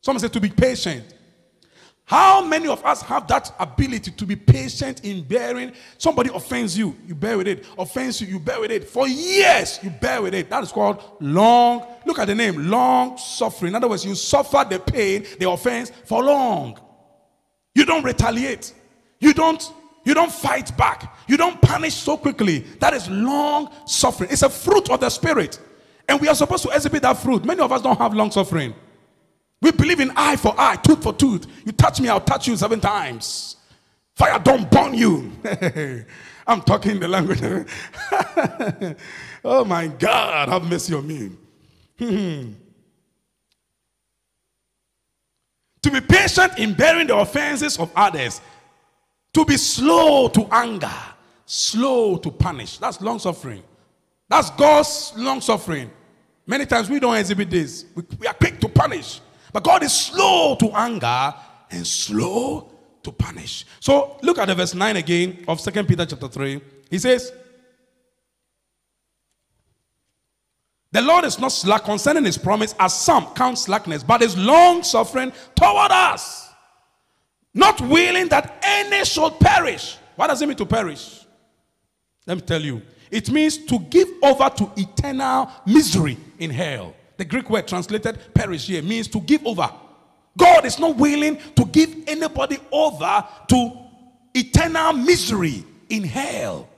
Someone 0.00 0.20
say 0.20 0.28
to 0.28 0.40
be 0.40 0.50
patient. 0.50 1.15
How 2.06 2.40
many 2.40 2.68
of 2.68 2.84
us 2.84 3.02
have 3.02 3.26
that 3.26 3.52
ability 3.58 4.12
to 4.12 4.24
be 4.24 4.36
patient 4.36 5.04
in 5.04 5.24
bearing? 5.24 5.72
Somebody 5.98 6.30
offends 6.32 6.78
you, 6.78 6.96
you 7.04 7.16
bear 7.16 7.36
with 7.36 7.48
it. 7.48 7.66
Offends 7.76 8.20
you, 8.20 8.28
you 8.28 8.38
bear 8.38 8.60
with 8.60 8.70
it. 8.70 8.88
For 8.88 9.08
years, 9.08 9.80
you 9.82 9.90
bear 9.90 10.22
with 10.22 10.32
it. 10.32 10.48
That 10.48 10.62
is 10.62 10.70
called 10.70 11.02
long. 11.18 11.84
Look 12.06 12.20
at 12.20 12.26
the 12.26 12.34
name, 12.34 12.70
long 12.70 13.18
suffering. 13.18 13.72
In 13.72 13.74
other 13.74 13.88
words, 13.88 14.04
you 14.04 14.14
suffer 14.14 14.64
the 14.70 14.78
pain, 14.78 15.26
the 15.40 15.50
offense 15.50 15.90
for 16.04 16.22
long. 16.22 16.78
You 17.74 17.84
don't 17.84 18.04
retaliate. 18.04 18.72
You 19.18 19.34
don't 19.34 19.62
You 20.04 20.14
don't 20.14 20.30
fight 20.30 20.76
back. 20.76 21.16
You 21.26 21.36
don't 21.36 21.60
punish 21.60 21.94
so 21.94 22.16
quickly. 22.16 22.60
That 22.78 22.94
is 22.94 23.10
long 23.10 23.70
suffering. 23.86 24.30
It's 24.30 24.42
a 24.44 24.48
fruit 24.48 24.88
of 24.88 25.00
the 25.00 25.10
spirit. 25.10 25.58
And 26.08 26.20
we 26.20 26.28
are 26.28 26.34
supposed 26.36 26.62
to 26.62 26.68
exhibit 26.70 27.02
that 27.02 27.18
fruit. 27.18 27.44
Many 27.44 27.60
of 27.60 27.72
us 27.72 27.82
don't 27.82 27.98
have 27.98 28.14
long 28.14 28.30
suffering. 28.30 28.72
We 29.62 29.72
believe 29.72 30.00
in 30.00 30.12
eye 30.16 30.36
for 30.36 30.54
eye, 30.58 30.76
tooth 30.76 31.02
for 31.02 31.12
tooth. 31.12 31.46
You 31.64 31.72
touch 31.72 32.00
me, 32.00 32.08
I'll 32.08 32.20
touch 32.20 32.46
you 32.46 32.56
seven 32.56 32.80
times. 32.80 33.56
Fire 34.14 34.38
don't 34.38 34.70
burn 34.70 34.94
you. 34.94 35.32
I'm 36.46 36.62
talking 36.62 37.00
the 37.00 37.08
language. 37.08 37.40
oh 39.44 39.64
my 39.64 39.88
God, 39.88 40.48
have 40.48 40.64
mercy 40.64 40.94
on 40.94 41.06
me. 41.06 41.30
to 45.82 45.90
be 45.90 46.00
patient 46.00 46.58
in 46.58 46.74
bearing 46.74 47.06
the 47.06 47.16
offenses 47.16 47.78
of 47.78 47.90
others 47.96 48.40
to 49.36 49.44
be 49.44 49.58
slow 49.58 50.28
to 50.28 50.48
anger, 50.50 50.90
slow 51.44 52.16
to 52.16 52.30
punish. 52.30 52.78
That's 52.78 53.00
long 53.02 53.18
suffering. 53.18 53.62
That's 54.28 54.50
God's 54.50 55.12
long 55.14 55.42
suffering. 55.42 55.90
Many 56.46 56.64
times 56.64 56.88
we 56.88 56.98
don't 56.98 57.16
exhibit 57.16 57.50
this. 57.50 57.84
We, 57.94 58.02
we, 58.18 58.26
are 58.26 58.34
quick 58.34 58.58
to 58.60 58.68
punish. 58.68 59.20
But 59.56 59.64
God 59.64 59.82
is 59.84 59.92
slow 59.94 60.54
to 60.56 60.70
anger 60.72 61.34
and 61.70 61.86
slow 61.86 62.70
to 63.02 63.10
punish. 63.10 63.64
So 63.80 64.18
look 64.20 64.36
at 64.36 64.48
the 64.48 64.54
verse 64.54 64.74
9 64.74 64.96
again 64.96 65.46
of 65.48 65.62
Second 65.62 65.88
Peter 65.88 66.04
chapter 66.04 66.28
3. 66.28 66.60
He 66.90 66.98
says, 66.98 67.32
The 70.92 71.00
Lord 71.00 71.24
is 71.24 71.38
not 71.38 71.52
slack 71.52 71.84
concerning 71.84 72.26
his 72.26 72.36
promise, 72.36 72.74
as 72.78 73.00
some 73.00 73.32
count 73.32 73.58
slackness, 73.58 74.02
but 74.02 74.20
is 74.20 74.36
long 74.36 74.82
suffering 74.82 75.32
toward 75.54 75.90
us 75.90 76.50
not 77.54 77.80
willing 77.80 78.28
that 78.28 78.58
any 78.62 79.06
should 79.06 79.40
perish. 79.40 79.96
What 80.16 80.26
does 80.26 80.42
it 80.42 80.48
mean 80.48 80.58
to 80.58 80.66
perish? 80.66 81.24
Let 82.26 82.36
me 82.36 82.42
tell 82.42 82.60
you. 82.60 82.82
It 83.10 83.30
means 83.30 83.56
to 83.64 83.78
give 83.78 84.08
over 84.22 84.50
to 84.50 84.70
eternal 84.76 85.50
misery 85.64 86.18
in 86.38 86.50
hell. 86.50 86.94
The 87.16 87.24
Greek 87.24 87.48
word 87.48 87.66
translated 87.66 88.18
perish 88.34 88.66
here 88.66 88.82
means 88.82 89.08
to 89.08 89.20
give 89.20 89.46
over. 89.46 89.70
God 90.36 90.66
is 90.66 90.78
not 90.78 90.96
willing 90.96 91.38
to 91.54 91.64
give 91.66 91.94
anybody 92.06 92.58
over 92.70 93.24
to 93.48 93.72
eternal 94.34 94.92
misery 94.92 95.64
in 95.88 96.04
hell. 96.04 96.68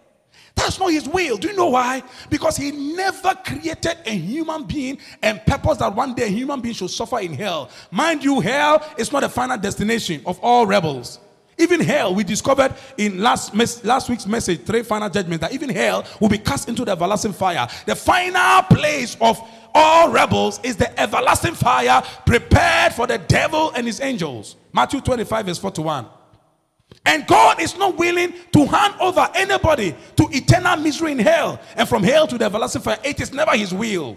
That's 0.55 0.79
not 0.79 0.93
his 0.93 1.09
will. 1.09 1.37
Do 1.37 1.49
you 1.49 1.57
know 1.57 1.71
why? 1.71 2.03
Because 2.29 2.57
he 2.57 2.73
never 2.73 3.35
created 3.45 3.97
a 4.05 4.11
human 4.11 4.65
being 4.65 4.99
and 5.23 5.45
purpose 5.47 5.79
that 5.79 5.95
one 5.95 6.15
day 6.15 6.25
a 6.25 6.29
human 6.29 6.61
being 6.61 6.75
should 6.75 6.91
suffer 6.91 7.21
in 7.21 7.33
hell. 7.33 7.71
Mind 7.91 8.25
you, 8.25 8.41
hell 8.41 8.85
is 8.99 9.13
not 9.13 9.21
the 9.21 9.29
final 9.29 9.57
destination 9.57 10.21
of 10.27 10.39
all 10.41 10.67
rebels. 10.67 11.21
Even 11.59 11.81
hell, 11.81 12.15
we 12.15 12.23
discovered 12.23 12.73
in 12.97 13.21
last, 13.21 13.53
last 13.85 14.09
week's 14.09 14.27
message, 14.27 14.65
three 14.65 14.83
final 14.83 15.11
judgments, 15.11 15.41
that 15.43 15.53
even 15.53 15.69
hell 15.69 16.05
will 16.21 16.29
be 16.29 16.39
cast 16.39 16.69
into 16.69 16.85
the 16.85 16.93
everlasting 16.93 17.33
fire. 17.33 17.67
The 17.85 17.97
final 17.97 18.63
place 18.63 19.17
of 19.21 19.41
all 19.75 20.11
rebels 20.11 20.61
is 20.63 20.77
the 20.77 20.99
everlasting 20.99 21.55
fire 21.55 22.03
prepared 22.25 22.93
for 22.93 23.07
the 23.09 23.19
devil 23.19 23.73
and 23.75 23.87
his 23.87 24.01
angels. 24.01 24.57
Matthew 24.73 25.01
25, 25.01 25.47
verse 25.47 25.59
41. 25.59 26.07
And 27.05 27.27
God 27.27 27.61
is 27.61 27.77
not 27.77 27.97
willing 27.97 28.35
to 28.53 28.65
hand 28.67 28.95
over 29.01 29.29
anybody 29.35 29.97
to 30.17 30.29
eternal 30.31 30.77
misery 30.77 31.13
in 31.13 31.19
hell 31.19 31.61
and 31.77 31.89
from 31.89 32.05
hell 32.05 32.27
to 32.29 32.39
the 32.39 32.45
everlasting 32.45 32.83
fire. 32.83 32.99
It 33.03 33.21
is 33.21 33.33
never 33.33 33.57
his 33.57 33.75
will. 33.75 34.17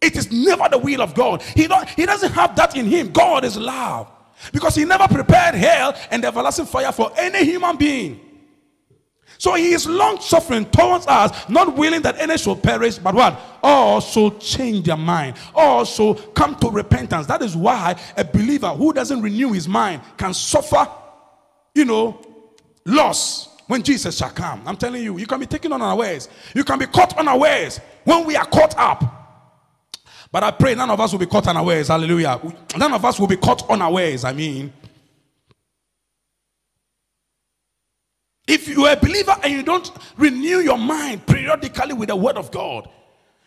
It 0.00 0.16
is 0.16 0.32
never 0.32 0.68
the 0.70 0.78
will 0.78 1.02
of 1.02 1.14
God. 1.14 1.42
He, 1.42 1.66
don't, 1.66 1.88
he 1.90 2.06
doesn't 2.06 2.32
have 2.32 2.56
that 2.56 2.76
in 2.76 2.86
him. 2.86 3.12
God 3.12 3.44
is 3.44 3.56
love. 3.56 4.10
Because 4.52 4.74
he 4.74 4.84
never 4.84 5.06
prepared 5.08 5.54
hell 5.54 5.94
and 6.10 6.24
everlasting 6.24 6.66
fire 6.66 6.92
for 6.92 7.12
any 7.16 7.44
human 7.44 7.76
being. 7.76 8.20
So 9.38 9.54
he 9.54 9.72
is 9.72 9.86
long 9.86 10.20
suffering 10.20 10.66
towards 10.66 11.06
us, 11.06 11.48
not 11.48 11.76
willing 11.76 12.02
that 12.02 12.18
any 12.18 12.38
should 12.38 12.62
perish, 12.62 12.98
but 12.98 13.14
what? 13.14 13.40
Also 13.62 14.30
change 14.38 14.86
their 14.86 14.96
mind. 14.96 15.36
Also 15.54 16.14
come 16.14 16.54
to 16.56 16.70
repentance. 16.70 17.26
That 17.26 17.42
is 17.42 17.56
why 17.56 17.98
a 18.16 18.24
believer 18.24 18.68
who 18.68 18.92
doesn't 18.92 19.20
renew 19.20 19.52
his 19.52 19.66
mind 19.66 20.02
can 20.16 20.32
suffer 20.32 20.86
you 21.74 21.84
know, 21.84 22.20
loss 22.84 23.48
when 23.66 23.82
Jesus 23.82 24.16
shall 24.16 24.30
come. 24.30 24.62
I'm 24.66 24.76
telling 24.76 25.02
you, 25.02 25.18
you 25.18 25.26
can 25.26 25.40
be 25.40 25.46
taken 25.46 25.72
on 25.72 25.80
unawares. 25.82 26.28
You 26.54 26.64
can 26.64 26.78
be 26.78 26.86
caught 26.86 27.16
unawares 27.18 27.80
when 28.04 28.26
we 28.26 28.36
are 28.36 28.46
caught 28.46 28.76
up. 28.76 29.21
But 30.32 30.42
I 30.42 30.50
pray 30.50 30.74
none 30.74 30.88
of 30.88 30.98
us 30.98 31.12
will 31.12 31.18
be 31.18 31.26
caught 31.26 31.46
unawares. 31.46 31.88
Hallelujah. 31.88 32.40
None 32.76 32.92
of 32.94 33.04
us 33.04 33.20
will 33.20 33.26
be 33.26 33.36
caught 33.36 33.68
unawares. 33.68 34.24
I 34.24 34.32
mean, 34.32 34.72
if 38.48 38.66
you 38.66 38.86
are 38.86 38.94
a 38.94 38.96
believer 38.96 39.36
and 39.44 39.52
you 39.52 39.62
don't 39.62 39.90
renew 40.16 40.58
your 40.58 40.78
mind 40.78 41.26
periodically 41.26 41.92
with 41.92 42.08
the 42.08 42.16
word 42.16 42.38
of 42.38 42.50
God, 42.50 42.88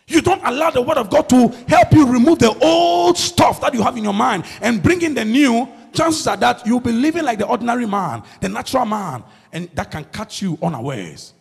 you 0.06 0.22
don't 0.22 0.40
allow 0.44 0.70
the 0.70 0.80
word 0.80 0.98
of 0.98 1.10
God 1.10 1.28
to 1.30 1.48
help 1.66 1.92
you 1.92 2.06
remove 2.06 2.38
the 2.38 2.56
old 2.62 3.18
stuff 3.18 3.60
that 3.62 3.74
you 3.74 3.82
have 3.82 3.96
in 3.96 4.04
your 4.04 4.14
mind 4.14 4.44
and 4.60 4.80
bring 4.80 5.02
in 5.02 5.14
the 5.14 5.24
new, 5.24 5.68
chances 5.92 6.24
are 6.28 6.36
that 6.36 6.64
you'll 6.64 6.78
be 6.78 6.92
living 6.92 7.24
like 7.24 7.40
the 7.40 7.46
ordinary 7.46 7.86
man, 7.86 8.22
the 8.40 8.48
natural 8.48 8.84
man, 8.84 9.24
and 9.52 9.68
that 9.74 9.90
can 9.90 10.04
catch 10.04 10.40
you 10.40 10.56
unawares. 10.62 11.34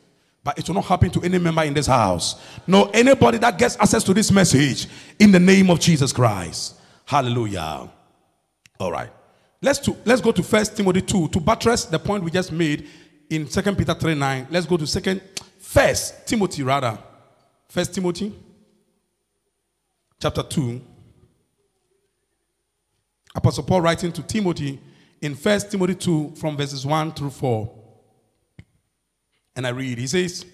But 0.46 0.60
it 0.60 0.68
will 0.68 0.76
not 0.76 0.86
happen 0.86 1.10
to 1.10 1.22
any 1.24 1.40
member 1.40 1.64
in 1.64 1.74
this 1.74 1.88
house. 1.88 2.40
No, 2.68 2.86
anybody 2.94 3.40
that 3.40 3.58
gets 3.58 3.76
access 3.80 4.04
to 4.04 4.14
this 4.14 4.32
message 4.32 4.88
in 5.18 5.32
the 5.32 5.40
name 5.40 5.72
of 5.72 5.80
Jesus 5.80 6.14
Christ. 6.14 6.76
Hallelujah. 7.04 7.90
All 8.80 8.92
right. 8.92 9.10
Let's, 9.60 9.80
to, 9.80 9.98
let's 10.06 10.22
go 10.22 10.32
to 10.32 10.44
First 10.44 10.78
Timothy 10.78 11.02
2 11.02 11.30
to 11.30 11.40
buttress 11.40 11.86
the 11.86 11.98
point 11.98 12.24
we 12.24 12.30
just 12.30 12.52
made 12.52 12.88
in 13.32 13.50
Second 13.50 13.76
Peter 13.76 13.96
3 13.96 14.14
9. 14.14 14.48
Let's 14.52 14.68
go 14.68 14.78
to 14.78 14.86
Second 14.86 15.20
First 15.58 16.28
Timothy 16.28 16.62
rather. 16.62 16.96
First 17.68 17.96
Timothy 17.96 18.32
chapter 20.22 20.44
2 20.44 20.80
Apostle 23.34 23.64
Paul 23.64 23.82
writing 23.82 24.12
to 24.12 24.22
Timothy 24.22 24.80
in 25.22 25.34
1 25.34 25.60
Timothy 25.72 25.96
2 25.96 26.36
from 26.36 26.56
verses 26.56 26.86
1 26.86 27.14
through 27.14 27.32
4. 27.32 27.85
And 29.56 29.66
I 29.66 29.70
read, 29.70 29.98
he 29.98 30.08
says, 30.08 30.46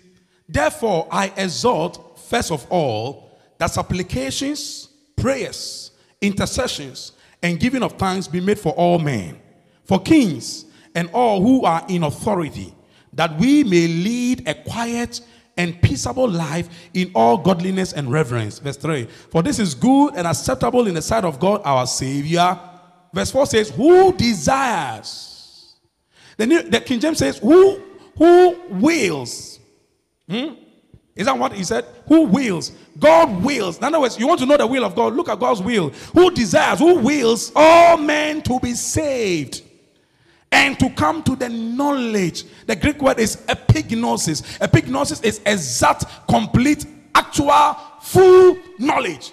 Therefore 0.47 1.07
I 1.11 1.33
exhort, 1.37 2.19
first 2.19 2.51
of 2.51 2.65
all, 2.69 3.39
that 3.57 3.71
supplications, 3.71 4.89
prayers, 5.15 5.91
intercessions, 6.19 7.13
and 7.41 7.59
giving 7.59 7.83
of 7.83 7.93
thanks 7.93 8.27
be 8.27 8.39
made 8.39 8.59
for 8.59 8.73
all 8.73 8.99
men, 8.99 9.39
for 9.83 9.99
kings, 9.99 10.65
and 10.93 11.09
all 11.13 11.41
who 11.41 11.63
are 11.63 11.85
in 11.89 12.03
authority, 12.03 12.73
that 13.13 13.37
we 13.39 13.63
may 13.63 13.87
lead 13.87 14.47
a 14.47 14.53
quiet 14.53 15.21
and 15.57 15.81
peaceable 15.81 16.29
life 16.29 16.69
in 16.93 17.11
all 17.13 17.37
godliness 17.37 17.93
and 17.93 18.11
reverence. 18.11 18.59
Verse 18.59 18.77
3 18.77 19.05
For 19.29 19.43
this 19.43 19.59
is 19.59 19.75
good 19.75 20.15
and 20.15 20.27
acceptable 20.27 20.87
in 20.87 20.95
the 20.95 21.01
sight 21.01 21.25
of 21.25 21.39
God 21.39 21.61
our 21.63 21.87
Savior 21.87 22.59
verse 23.13 23.31
4 23.31 23.45
says, 23.45 23.69
Who 23.69 24.13
desires? 24.13 25.75
The, 26.37 26.47
New, 26.47 26.63
the 26.63 26.81
King 26.81 26.99
James 26.99 27.17
says, 27.17 27.37
Who 27.39 27.81
who 28.17 28.57
wills? 28.69 29.59
Hmm? 30.29 30.53
Is 31.15 31.25
that 31.25 31.37
what 31.37 31.53
he 31.53 31.63
said? 31.63 31.85
Who 32.07 32.23
wills? 32.23 32.71
God 32.97 33.43
wills. 33.43 33.77
In 33.77 33.83
other 33.83 33.99
words, 33.99 34.17
you 34.17 34.27
want 34.27 34.39
to 34.39 34.45
know 34.45 34.57
the 34.57 34.65
will 34.65 34.85
of 34.85 34.95
God, 34.95 35.13
look 35.13 35.29
at 35.29 35.39
God's 35.39 35.61
will. 35.61 35.89
Who 35.89 36.31
desires, 36.31 36.79
who 36.79 36.99
wills 36.99 37.51
all 37.55 37.97
men 37.97 38.41
to 38.43 38.59
be 38.59 38.73
saved 38.73 39.61
and 40.51 40.77
to 40.79 40.89
come 40.91 41.23
to 41.23 41.35
the 41.35 41.49
knowledge. 41.49 42.45
The 42.65 42.75
Greek 42.75 43.01
word 43.01 43.19
is 43.19 43.37
epignosis. 43.47 44.59
Epignosis 44.59 45.23
is 45.23 45.41
exact, 45.45 46.05
complete, 46.27 46.85
actual, 47.15 47.77
full 48.01 48.57
knowledge. 48.77 49.31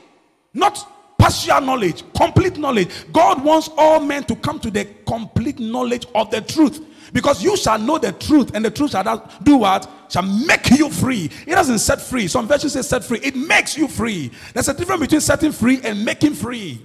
Not 0.54 1.14
partial 1.18 1.60
knowledge, 1.60 2.04
complete 2.16 2.56
knowledge. 2.56 2.90
God 3.12 3.44
wants 3.44 3.68
all 3.76 4.00
men 4.00 4.24
to 4.24 4.36
come 4.36 4.60
to 4.60 4.70
the 4.70 4.84
complete 5.06 5.58
knowledge 5.58 6.06
of 6.14 6.30
the 6.30 6.40
truth. 6.40 6.84
Because 7.12 7.42
you 7.42 7.56
shall 7.56 7.78
know 7.78 7.98
the 7.98 8.12
truth, 8.12 8.54
and 8.54 8.64
the 8.64 8.70
truth 8.70 8.90
shall 8.92 9.30
do 9.42 9.58
what? 9.58 9.88
Shall 10.08 10.22
make 10.22 10.70
you 10.70 10.90
free. 10.90 11.30
It 11.46 11.50
doesn't 11.50 11.78
set 11.78 12.00
free. 12.00 12.28
Some 12.28 12.46
versions 12.46 12.72
say 12.72 12.82
set 12.82 13.04
free. 13.04 13.20
It 13.22 13.36
makes 13.36 13.76
you 13.76 13.88
free. 13.88 14.30
There's 14.54 14.68
a 14.68 14.74
difference 14.74 15.00
between 15.00 15.20
setting 15.20 15.52
free 15.52 15.80
and 15.82 16.04
making 16.04 16.34
free. 16.34 16.80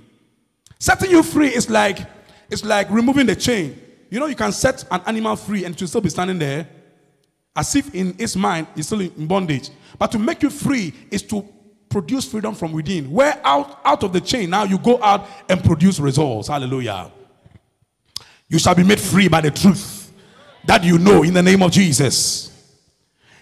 Setting 0.79 1.11
you 1.11 1.23
free 1.23 1.47
is 1.47 1.69
like 1.69 1.99
it's 2.49 2.63
like 2.63 2.89
removing 2.89 3.25
the 3.25 3.35
chain. 3.35 3.79
You 4.09 4.19
know, 4.19 4.27
you 4.27 4.35
can 4.35 4.51
set 4.51 4.85
an 4.91 5.01
animal 5.05 5.35
free 5.35 5.65
and 5.65 5.73
it 5.73 5.81
will 5.81 5.87
still 5.87 6.01
be 6.01 6.09
standing 6.09 6.37
there 6.37 6.67
as 7.55 7.75
if 7.75 7.93
in 7.95 8.15
its 8.19 8.35
mind 8.35 8.67
it's 8.75 8.87
still 8.87 9.01
in 9.01 9.27
bondage. 9.27 9.69
But 9.97 10.11
to 10.11 10.19
make 10.19 10.43
you 10.43 10.49
free 10.49 10.93
is 11.09 11.23
to 11.23 11.47
produce 11.89 12.25
freedom 12.29 12.55
from 12.55 12.73
within. 12.73 13.09
Where 13.11 13.39
out, 13.43 13.79
out 13.85 14.03
of 14.03 14.13
the 14.13 14.21
chain, 14.21 14.49
now 14.49 14.63
you 14.63 14.77
go 14.77 15.01
out 15.01 15.27
and 15.47 15.63
produce 15.63 15.99
results. 15.99 16.47
Hallelujah. 16.47 17.11
You 18.49 18.59
shall 18.59 18.75
be 18.75 18.83
made 18.83 18.99
free 18.99 19.27
by 19.27 19.41
the 19.41 19.51
truth 19.51 20.02
that 20.65 20.83
you 20.83 20.97
know 20.97 21.23
in 21.23 21.33
the 21.33 21.43
name 21.43 21.61
of 21.61 21.71
Jesus. 21.71 22.49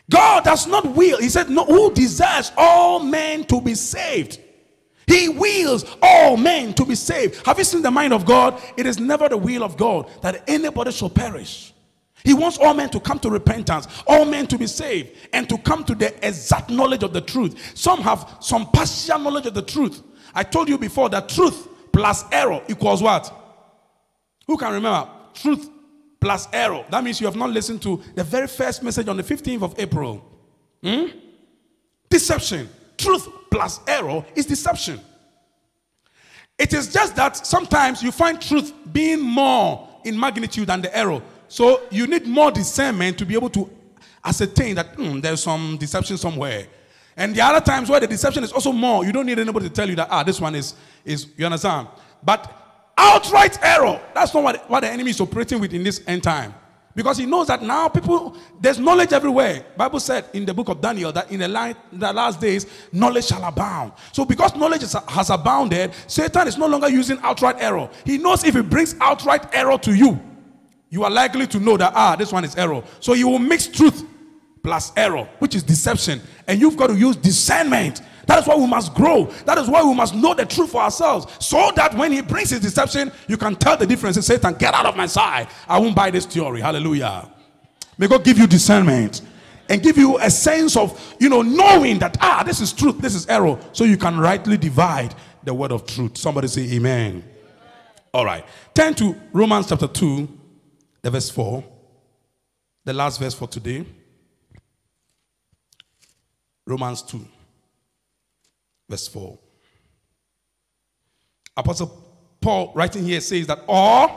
God 0.10 0.44
does 0.44 0.68
not 0.68 0.86
will. 0.96 1.20
He 1.20 1.30
said, 1.30 1.50
No, 1.50 1.66
who 1.66 1.94
desires 1.94 2.52
all 2.58 3.00
men 3.00 3.46
to 3.46 3.62
be 3.62 3.76
saved? 3.76 4.40
He 5.08 5.30
wills 5.30 5.86
all 6.02 6.38
men 6.38 6.74
to 6.76 6.86
be 6.86 6.96
saved. 6.96 7.46
Have 7.46 7.58
you 7.58 7.64
seen 7.64 7.82
the 7.82 7.92
mind 7.92 8.14
of 8.14 8.26
God? 8.26 8.62
It 8.78 8.86
is 8.86 9.00
never 9.00 9.28
the 9.30 9.38
will 9.38 9.64
of 9.64 9.78
God 9.78 10.10
that 10.22 10.44
anybody 10.48 10.92
shall 10.92 11.10
perish. 11.10 11.74
He 12.24 12.34
wants 12.34 12.58
all 12.60 12.74
men 12.74 12.90
to 12.92 13.00
come 13.00 13.20
to 13.20 13.30
repentance, 13.30 13.88
all 14.06 14.26
men 14.26 14.48
to 14.48 14.58
be 14.58 14.68
saved, 14.68 15.10
and 15.34 15.50
to 15.50 15.58
come 15.58 15.84
to 15.86 15.96
the 15.96 16.14
exact 16.26 16.70
knowledge 16.70 17.04
of 17.04 17.14
the 17.14 17.22
truth. 17.22 17.78
Some 17.78 18.02
have 18.02 18.38
some 18.40 18.68
partial 18.68 19.20
knowledge 19.20 19.48
of 19.48 19.54
the 19.54 19.64
truth. 19.64 20.04
I 20.34 20.44
told 20.44 20.70
you 20.70 20.78
before 20.78 21.10
that 21.10 21.30
truth 21.30 21.68
plus 21.92 22.24
error 22.32 22.62
equals 22.70 23.02
what? 23.02 23.34
Who 24.48 24.58
can 24.58 24.74
remember? 24.74 25.10
Truth 25.34 25.70
plus 26.22 26.48
error. 26.54 26.86
That 26.90 27.04
means 27.04 27.20
you 27.20 27.28
have 27.28 27.36
not 27.36 27.50
listened 27.50 27.82
to 27.82 28.02
the 28.16 28.24
very 28.24 28.48
first 28.48 28.84
message 28.84 29.08
on 29.08 29.18
the 29.18 29.24
15th 29.24 29.64
of 29.64 29.80
April. 29.80 30.24
Hmm? 30.82 31.08
Deception. 32.10 32.70
Truth 32.98 33.28
plus 33.50 33.80
error 33.88 34.24
is 34.36 34.46
deception. 34.46 35.02
It 36.58 36.74
is 36.74 36.94
just 36.94 37.16
that 37.16 37.46
sometimes 37.46 38.04
you 38.04 38.12
find 38.12 38.40
truth 38.40 38.72
being 38.94 39.20
more 39.20 39.90
in 40.06 40.18
magnitude 40.18 40.68
than 40.68 40.82
the 40.82 40.96
error. 40.96 41.22
So 41.48 41.82
you 41.90 42.06
need 42.06 42.28
more 42.28 42.52
discernment 42.52 43.18
to 43.18 43.26
be 43.26 43.34
able 43.34 43.50
to 43.50 43.70
ascertain 44.24 44.76
that 44.76 44.96
hmm, 44.96 45.20
there's 45.20 45.42
some 45.42 45.78
deception 45.78 46.18
somewhere. 46.18 46.68
And 47.18 47.36
the 47.36 47.42
other 47.42 47.60
times 47.66 47.90
where 47.90 48.00
the 48.00 48.08
deception 48.08 48.44
is 48.44 48.52
also 48.52 48.72
more, 48.72 49.04
you 49.04 49.12
don't 49.12 49.26
need 49.26 49.40
anybody 49.40 49.68
to 49.68 49.74
tell 49.74 49.90
you 49.90 49.96
that, 49.96 50.08
ah, 50.12 50.24
this 50.24 50.40
one 50.40 50.54
is, 50.54 50.76
is 51.04 51.28
you 51.36 51.46
understand? 51.46 51.88
But 52.24 52.61
outright 53.02 53.58
error, 53.64 54.00
that's 54.14 54.34
not 54.34 54.44
what, 54.44 54.70
what 54.70 54.82
the 54.82 54.90
enemy 54.90 55.10
is 55.10 55.20
operating 55.20 55.60
with 55.60 55.74
in 55.74 55.84
this 55.84 56.02
end 56.08 56.24
time. 56.24 56.54
Because 56.94 57.18
he 57.18 57.26
knows 57.26 57.48
that 57.48 57.64
now 57.64 57.88
people, 57.88 58.36
there's 58.60 58.78
knowledge 58.78 59.14
everywhere. 59.14 59.66
Bible 59.78 60.00
said 60.00 60.26
in 60.34 60.46
the 60.46 60.54
book 60.54 60.68
of 60.68 60.82
Daniel 60.82 61.12
that 61.14 61.32
in 61.32 61.40
the, 61.40 61.48
light, 61.48 61.78
the 61.94 62.12
last 62.12 62.42
days, 62.42 62.66
knowledge 62.92 63.26
shall 63.26 63.44
abound. 63.46 63.94
So 64.12 64.26
because 64.26 64.56
knowledge 64.56 64.84
is, 64.84 64.94
has 65.08 65.30
abounded, 65.30 65.94
Satan 66.08 66.48
is 66.48 66.58
no 66.58 66.68
longer 66.68 66.90
using 66.90 67.18
outright 67.22 67.56
error. 67.60 67.90
He 68.06 68.18
knows 68.18 68.44
if 68.44 68.56
he 68.56 68.62
brings 68.62 68.96
outright 69.00 69.48
error 69.54 69.78
to 69.80 69.96
you, 69.96 70.20
you 70.90 71.06
are 71.06 71.10
likely 71.10 71.48
to 71.48 71.60
know 71.60 71.78
that, 71.78 71.94
ah, 71.96 72.18
this 72.18 72.34
one 72.34 72.44
is 72.44 72.56
error. 72.58 72.84
So 73.00 73.14
he 73.14 73.24
will 73.24 73.40
mix 73.40 73.68
truth 73.68 74.06
plus 74.62 74.92
error, 74.98 75.28
which 75.40 75.56
is 75.56 75.64
deception. 75.64 76.22
And 76.46 76.60
you've 76.60 76.76
got 76.76 76.88
to 76.88 76.96
use 76.96 77.16
discernment 77.16 78.02
that 78.28 78.40
is 78.40 78.48
why 78.48 78.56
we 78.56 78.68
must 78.68 78.94
grow. 78.94 79.26
That 79.46 79.58
is 79.58 79.68
why 79.68 79.84
we 79.84 79.94
must 79.94 80.14
know 80.14 80.34
the 80.34 80.46
truth 80.46 80.72
for 80.72 80.82
ourselves. 80.82 81.28
So 81.46 81.72
that 81.76 81.96
when 81.96 82.12
he 82.12 82.22
brings 82.22 82.50
his 82.50 82.60
deception, 82.60 83.12
you 83.28 83.38
can 83.38 83.56
tell 83.56 83.78
the 83.78 83.86
difference 83.86 84.16
and 84.16 84.26
Satan, 84.26 84.54
get 84.56 84.74
out 84.74 84.86
of 84.86 84.96
my 84.96 85.08
side. 85.08 85.48
I 85.68 85.80
won't 85.80 85.96
buy 85.96 86.12
this 86.12 86.26
theory. 86.26 86.62
Hallelujah. 86.62 87.30
May 87.98 88.08
God 88.08 88.24
give 88.24 88.38
you 88.38 88.48
discernment 88.48 89.22
and 89.70 89.82
give 89.82 89.98
you 89.98 90.18
a 90.20 90.30
sense 90.30 90.76
of, 90.76 91.16
you 91.20 91.30
know, 91.30 91.42
knowing 91.42 92.00
that, 92.00 92.18
ah, 92.22 92.44
this 92.46 92.60
is 92.60 92.74
truth, 92.74 93.00
this 93.00 93.16
is 93.16 93.28
error. 93.28 93.60
So 93.74 93.84
you 93.84 93.98
can 93.98 94.20
rightly 94.20 94.58
divide 94.58 95.16
the 95.44 95.54
word 95.54 95.72
of 95.72 95.86
truth. 95.86 96.18
Somebody 96.18 96.48
say 96.48 96.72
amen. 96.74 97.24
All 98.14 98.26
right. 98.26 98.46
Turn 98.74 98.94
to 98.96 99.20
Romans 99.32 99.68
chapter 99.70 99.88
2, 99.88 100.28
the 101.02 101.10
verse 101.10 101.30
4. 101.30 101.64
The 102.84 102.94
last 102.94 103.20
verse 103.20 103.34
for 103.34 103.48
today. 103.48 103.86
Romans 106.66 107.02
2 107.04 107.26
verse 108.92 109.08
4. 109.08 109.40
Apostle 111.58 111.98
Paul, 112.40 112.72
writing 112.76 113.04
here, 113.04 113.22
says 113.22 113.48
that, 113.48 113.64
Or 113.68 114.10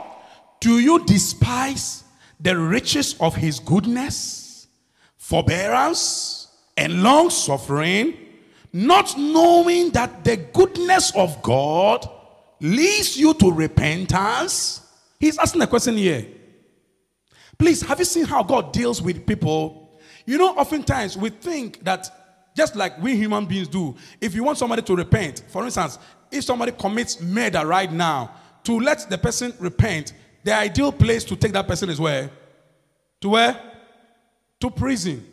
do 0.59 0.79
you 0.79 1.03
despise 1.05 2.03
the 2.39 2.57
riches 2.57 3.15
of 3.19 3.35
his 3.35 3.59
goodness, 3.59 4.67
forbearance, 5.17 6.47
and 6.77 7.01
long 7.01 7.29
suffering, 7.29 8.17
not 8.73 9.17
knowing 9.17 9.91
that 9.91 10.23
the 10.23 10.37
goodness 10.37 11.11
of 11.15 11.41
God 11.41 12.09
leads 12.59 13.17
you 13.17 13.33
to 13.35 13.51
repentance? 13.51 14.81
He's 15.19 15.37
asking 15.37 15.61
a 15.61 15.67
question 15.67 15.97
here. 15.97 16.27
Please, 17.57 17.81
have 17.83 17.99
you 17.99 18.05
seen 18.05 18.25
how 18.25 18.43
God 18.43 18.73
deals 18.73 19.01
with 19.01 19.25
people? 19.25 19.99
You 20.25 20.37
know, 20.37 20.49
oftentimes 20.57 21.15
we 21.15 21.29
think 21.29 21.83
that 21.83 22.24
just 22.55 22.75
like 22.75 22.97
we 23.01 23.15
human 23.15 23.45
beings 23.45 23.67
do. 23.67 23.95
If 24.21 24.33
you 24.33 24.43
want 24.43 24.57
somebody 24.57 24.81
to 24.83 24.95
repent, 24.95 25.43
for 25.49 25.65
instance, 25.65 25.99
if 26.31 26.43
somebody 26.43 26.71
commits 26.71 27.21
murder 27.21 27.65
right 27.65 27.91
now, 27.91 28.31
to 28.63 28.79
let 28.79 29.09
the 29.09 29.17
person 29.17 29.53
repent, 29.59 30.13
the 30.43 30.53
ideal 30.53 30.91
place 30.91 31.23
to 31.25 31.35
take 31.35 31.51
that 31.53 31.67
person 31.67 31.89
is 31.89 31.99
where? 31.99 32.29
To 33.21 33.29
where? 33.29 33.61
To 34.61 34.69
prison. 34.71 35.25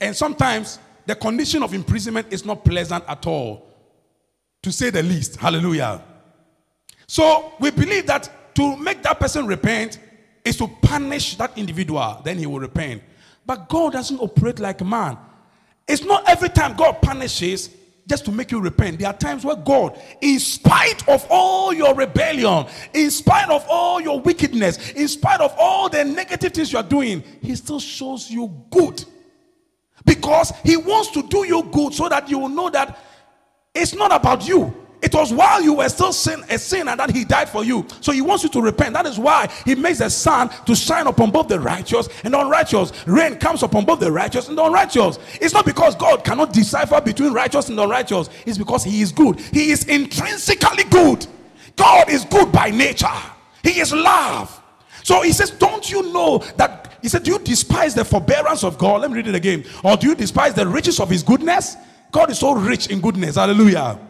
And 0.00 0.14
sometimes 0.14 0.78
the 1.04 1.14
condition 1.14 1.62
of 1.62 1.74
imprisonment 1.74 2.28
is 2.32 2.44
not 2.44 2.64
pleasant 2.64 3.04
at 3.08 3.26
all, 3.26 3.66
to 4.62 4.72
say 4.72 4.90
the 4.90 5.02
least. 5.02 5.36
Hallelujah. 5.36 6.02
So 7.06 7.52
we 7.60 7.70
believe 7.70 8.06
that 8.06 8.54
to 8.54 8.76
make 8.76 9.02
that 9.02 9.20
person 9.20 9.46
repent 9.46 10.00
is 10.44 10.56
to 10.56 10.68
punish 10.68 11.36
that 11.36 11.56
individual, 11.58 12.20
then 12.24 12.38
he 12.38 12.46
will 12.46 12.60
repent. 12.60 13.02
But 13.44 13.68
God 13.68 13.92
doesn't 13.92 14.18
operate 14.18 14.58
like 14.58 14.84
man. 14.84 15.18
It's 15.88 16.04
not 16.04 16.28
every 16.28 16.48
time 16.48 16.76
God 16.76 17.00
punishes 17.00 17.70
just 18.08 18.24
to 18.24 18.32
make 18.32 18.50
you 18.50 18.60
repent. 18.60 18.98
There 18.98 19.08
are 19.08 19.16
times 19.16 19.44
where 19.44 19.56
God, 19.56 20.00
in 20.20 20.38
spite 20.38 21.08
of 21.08 21.26
all 21.28 21.72
your 21.72 21.94
rebellion, 21.94 22.66
in 22.94 23.10
spite 23.10 23.50
of 23.50 23.64
all 23.68 24.00
your 24.00 24.20
wickedness, 24.20 24.92
in 24.92 25.08
spite 25.08 25.40
of 25.40 25.54
all 25.58 25.88
the 25.88 26.04
negative 26.04 26.52
things 26.52 26.72
you 26.72 26.78
are 26.78 26.84
doing, 26.84 27.22
He 27.42 27.54
still 27.56 27.80
shows 27.80 28.30
you 28.30 28.64
good. 28.70 29.04
Because 30.04 30.52
He 30.64 30.76
wants 30.76 31.10
to 31.12 31.22
do 31.22 31.46
you 31.46 31.64
good 31.64 31.94
so 31.94 32.08
that 32.08 32.28
you 32.28 32.38
will 32.38 32.48
know 32.48 32.70
that 32.70 32.98
it's 33.74 33.94
not 33.94 34.12
about 34.14 34.46
you. 34.46 34.85
It 35.02 35.14
was 35.14 35.32
while 35.32 35.62
you 35.62 35.74
were 35.74 35.88
still 35.88 36.12
sin, 36.12 36.42
a 36.48 36.58
sinner 36.58 36.96
that 36.96 37.10
he 37.10 37.24
died 37.24 37.48
for 37.48 37.64
you. 37.64 37.86
So 38.00 38.12
he 38.12 38.22
wants 38.22 38.44
you 38.44 38.50
to 38.50 38.62
repent. 38.62 38.94
That 38.94 39.06
is 39.06 39.18
why 39.18 39.48
he 39.64 39.74
makes 39.74 39.98
the 39.98 40.08
sun 40.08 40.50
to 40.64 40.74
shine 40.74 41.06
upon 41.06 41.30
both 41.30 41.48
the 41.48 41.60
righteous 41.60 42.08
and 42.24 42.32
the 42.32 42.40
unrighteous. 42.40 42.92
Rain 43.06 43.36
comes 43.36 43.62
upon 43.62 43.84
both 43.84 44.00
the 44.00 44.10
righteous 44.10 44.48
and 44.48 44.56
the 44.56 44.64
unrighteous. 44.64 45.18
It's 45.40 45.52
not 45.52 45.66
because 45.66 45.94
God 45.96 46.24
cannot 46.24 46.52
decipher 46.52 47.00
between 47.00 47.32
righteous 47.32 47.68
and 47.68 47.78
unrighteous. 47.78 48.30
It's 48.46 48.58
because 48.58 48.84
he 48.84 49.02
is 49.02 49.12
good. 49.12 49.38
He 49.38 49.70
is 49.70 49.84
intrinsically 49.84 50.84
good. 50.84 51.26
God 51.76 52.08
is 52.08 52.24
good 52.24 52.50
by 52.50 52.70
nature. 52.70 53.06
He 53.62 53.80
is 53.80 53.92
love. 53.92 54.62
So 55.02 55.22
he 55.22 55.32
says, 55.32 55.50
Don't 55.50 55.88
you 55.90 56.12
know 56.12 56.38
that? 56.56 56.98
He 57.02 57.08
said, 57.08 57.22
Do 57.22 57.32
you 57.32 57.38
despise 57.38 57.94
the 57.94 58.04
forbearance 58.04 58.64
of 58.64 58.78
God? 58.78 59.02
Let 59.02 59.10
me 59.10 59.18
read 59.18 59.28
it 59.28 59.34
again. 59.34 59.64
Or 59.84 59.96
do 59.96 60.08
you 60.08 60.14
despise 60.14 60.54
the 60.54 60.66
riches 60.66 60.98
of 60.98 61.10
his 61.10 61.22
goodness? 61.22 61.76
God 62.10 62.30
is 62.30 62.38
so 62.38 62.54
rich 62.54 62.88
in 62.88 63.00
goodness. 63.00 63.36
Hallelujah. 63.36 64.00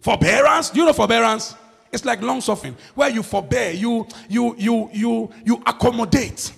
Forbearance, 0.00 0.74
you 0.74 0.84
know 0.84 0.92
forbearance? 0.92 1.54
It's 1.90 2.04
like 2.04 2.20
long 2.22 2.40
suffering, 2.40 2.76
where 2.94 3.08
you 3.08 3.22
forbear, 3.22 3.72
you 3.72 4.06
you 4.28 4.54
you 4.58 4.90
you 4.92 5.30
you 5.44 5.62
accommodate. 5.66 6.52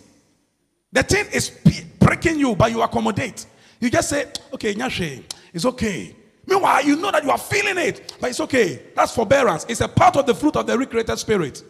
The 0.93 1.03
thing 1.03 1.27
is 1.33 1.51
breaking 1.99 2.39
you, 2.41 2.57
but 2.57 2.71
you 2.71 2.83
accommodate. 2.83 3.47
You 3.79 3.91
just 3.91 4.09
say, 4.11 4.27
okay, 4.53 4.75
nyashe, 4.75 5.23
it's 5.55 5.65
okay. 5.65 6.17
Meanwhile, 6.47 6.85
you 6.85 6.97
know 6.97 7.13
that 7.13 7.23
you 7.23 7.31
are 7.31 7.39
feeling 7.39 7.79
it, 7.79 8.17
but 8.21 8.31
it's 8.31 8.41
okay. 8.41 8.83
That's 8.97 9.15
forbearance. 9.15 9.67
It's 9.69 9.81
a 9.81 9.89
part 9.89 10.17
of 10.17 10.27
the 10.27 10.35
fruit 10.35 10.57
of 10.57 10.67
the 10.67 10.77
recreated 10.77 11.19
spirit. 11.19 11.63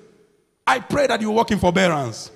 I 0.66 0.80
pray 0.80 1.06
that 1.06 1.20
you 1.20 1.30
walk 1.30 1.50
in 1.50 1.58
forbearance. 1.58 2.30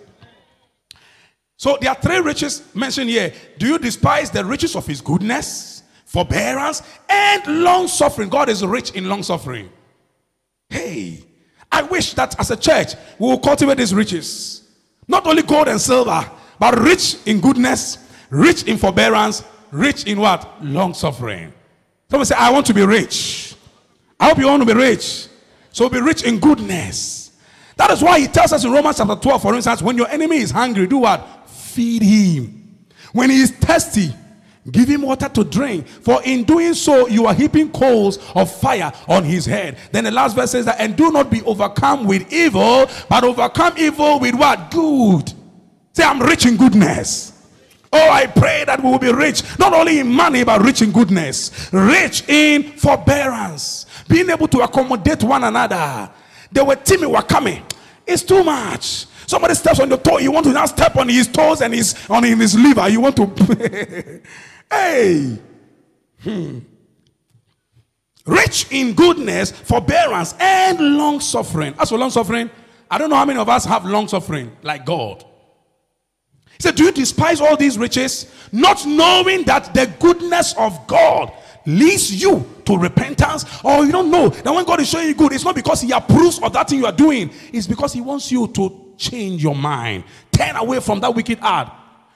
So 1.56 1.78
there 1.80 1.90
are 1.90 1.96
three 1.96 2.18
riches 2.18 2.62
mentioned 2.74 3.08
here. 3.08 3.32
Do 3.58 3.66
you 3.66 3.78
despise 3.78 4.30
the 4.30 4.44
riches 4.44 4.76
of 4.76 4.86
his 4.86 5.00
goodness? 5.00 5.73
Forbearance, 6.14 6.82
and 7.08 7.62
long 7.64 7.88
suffering. 7.88 8.28
God 8.28 8.48
is 8.48 8.64
rich 8.64 8.92
in 8.92 9.08
long 9.08 9.22
suffering. 9.24 9.68
Hey, 10.70 11.24
I 11.70 11.82
wish 11.82 12.14
that 12.14 12.38
as 12.38 12.50
a 12.52 12.56
church 12.56 12.94
we 13.18 13.26
will 13.26 13.38
cultivate 13.38 13.78
these 13.78 13.92
riches. 13.92 14.62
Not 15.08 15.26
only 15.26 15.42
gold 15.42 15.68
and 15.68 15.80
silver, 15.80 16.24
but 16.58 16.78
rich 16.78 17.16
in 17.26 17.40
goodness, 17.40 17.98
rich 18.30 18.62
in 18.62 18.78
forbearance, 18.78 19.42
rich 19.72 20.04
in 20.04 20.20
what? 20.20 20.64
Long 20.64 20.94
suffering. 20.94 21.52
Someone 22.08 22.26
say, 22.26 22.36
I 22.38 22.50
want 22.50 22.66
to 22.66 22.74
be 22.74 22.86
rich. 22.86 23.56
I 24.20 24.28
hope 24.28 24.38
you 24.38 24.46
want 24.46 24.62
to 24.62 24.72
be 24.72 24.80
rich. 24.80 25.26
So 25.72 25.88
be 25.88 26.00
rich 26.00 26.22
in 26.22 26.38
goodness. 26.38 27.32
That 27.76 27.90
is 27.90 28.02
why 28.02 28.20
he 28.20 28.28
tells 28.28 28.52
us 28.52 28.64
in 28.64 28.70
Romans 28.70 28.98
chapter 28.98 29.16
12, 29.16 29.42
for 29.42 29.54
instance, 29.56 29.82
when 29.82 29.96
your 29.96 30.08
enemy 30.08 30.36
is 30.36 30.52
hungry, 30.52 30.86
do 30.86 30.98
what? 30.98 31.48
Feed 31.48 32.02
him. 32.02 32.86
When 33.12 33.30
he 33.30 33.40
is 33.40 33.50
thirsty, 33.50 34.14
Give 34.70 34.88
him 34.88 35.02
water 35.02 35.28
to 35.28 35.44
drink, 35.44 35.86
for 35.86 36.22
in 36.24 36.44
doing 36.44 36.72
so, 36.72 37.06
you 37.06 37.26
are 37.26 37.34
heaping 37.34 37.70
coals 37.70 38.18
of 38.34 38.50
fire 38.50 38.90
on 39.08 39.22
his 39.22 39.44
head. 39.44 39.76
Then 39.92 40.04
the 40.04 40.10
last 40.10 40.34
verse 40.34 40.52
says 40.52 40.64
that, 40.64 40.80
and 40.80 40.96
do 40.96 41.12
not 41.12 41.30
be 41.30 41.42
overcome 41.42 42.06
with 42.06 42.32
evil, 42.32 42.88
but 43.10 43.24
overcome 43.24 43.74
evil 43.76 44.20
with 44.20 44.34
what? 44.34 44.70
Good. 44.70 45.34
Say, 45.92 46.02
I'm 46.02 46.20
rich 46.20 46.46
in 46.46 46.56
goodness. 46.56 47.32
Oh, 47.92 48.10
I 48.10 48.26
pray 48.26 48.64
that 48.64 48.82
we 48.82 48.90
will 48.90 48.98
be 48.98 49.12
rich, 49.12 49.42
not 49.58 49.72
only 49.74 50.00
in 50.00 50.08
money, 50.08 50.42
but 50.44 50.62
rich 50.62 50.82
in 50.82 50.90
goodness, 50.90 51.70
rich 51.72 52.28
in 52.28 52.72
forbearance, 52.72 53.86
being 54.08 54.30
able 54.30 54.48
to 54.48 54.60
accommodate 54.60 55.22
one 55.22 55.44
another. 55.44 56.10
They 56.50 56.62
were 56.62 56.74
timid, 56.74 57.10
were 57.10 57.22
coming. 57.22 57.62
It's 58.06 58.22
too 58.22 58.42
much. 58.42 59.06
Somebody 59.26 59.54
steps 59.54 59.78
on 59.78 59.88
your 59.88 59.98
toe, 59.98 60.18
you 60.18 60.32
want 60.32 60.46
to 60.46 60.52
now 60.52 60.66
step 60.66 60.96
on 60.96 61.08
his 61.08 61.28
toes 61.28 61.60
and 61.60 61.72
his 61.72 61.94
on 62.10 62.22
his 62.24 62.58
liver. 62.58 62.88
You 62.88 63.00
want 63.00 63.16
to 63.16 64.20
Hey! 64.70 65.38
Hmm. 66.22 66.58
Rich 68.26 68.68
in 68.70 68.94
goodness, 68.94 69.50
forbearance, 69.50 70.34
and 70.40 70.96
long 70.96 71.20
suffering. 71.20 71.74
As 71.78 71.90
for 71.90 71.98
long 71.98 72.10
suffering, 72.10 72.50
I 72.90 72.98
don't 72.98 73.10
know 73.10 73.16
how 73.16 73.24
many 73.24 73.38
of 73.38 73.48
us 73.48 73.64
have 73.66 73.84
long 73.84 74.08
suffering 74.08 74.56
like 74.62 74.86
God. 74.86 75.24
He 76.56 76.62
said, 76.62 76.74
Do 76.76 76.84
you 76.84 76.92
despise 76.92 77.40
all 77.40 77.56
these 77.56 77.76
riches, 77.76 78.32
not 78.52 78.86
knowing 78.86 79.44
that 79.44 79.74
the 79.74 79.92
goodness 79.98 80.54
of 80.56 80.86
God 80.86 81.32
leads 81.66 82.22
you 82.22 82.48
to 82.64 82.78
repentance? 82.78 83.44
Or 83.62 83.84
you 83.84 83.92
don't 83.92 84.10
know 84.10 84.28
that 84.28 84.54
when 84.54 84.64
God 84.64 84.80
is 84.80 84.88
showing 84.88 85.08
you 85.08 85.14
good, 85.14 85.32
it's 85.32 85.44
not 85.44 85.54
because 85.54 85.82
He 85.82 85.92
approves 85.92 86.38
of 86.40 86.52
that 86.54 86.68
thing 86.68 86.78
you 86.78 86.86
are 86.86 86.92
doing, 86.92 87.30
it's 87.52 87.66
because 87.66 87.92
He 87.92 88.00
wants 88.00 88.32
you 88.32 88.46
to 88.48 88.94
change 88.96 89.42
your 89.42 89.56
mind, 89.56 90.04
turn 90.30 90.56
away 90.56 90.80
from 90.80 91.00
that 91.00 91.14
wicked 91.14 91.38
art. 91.42 91.70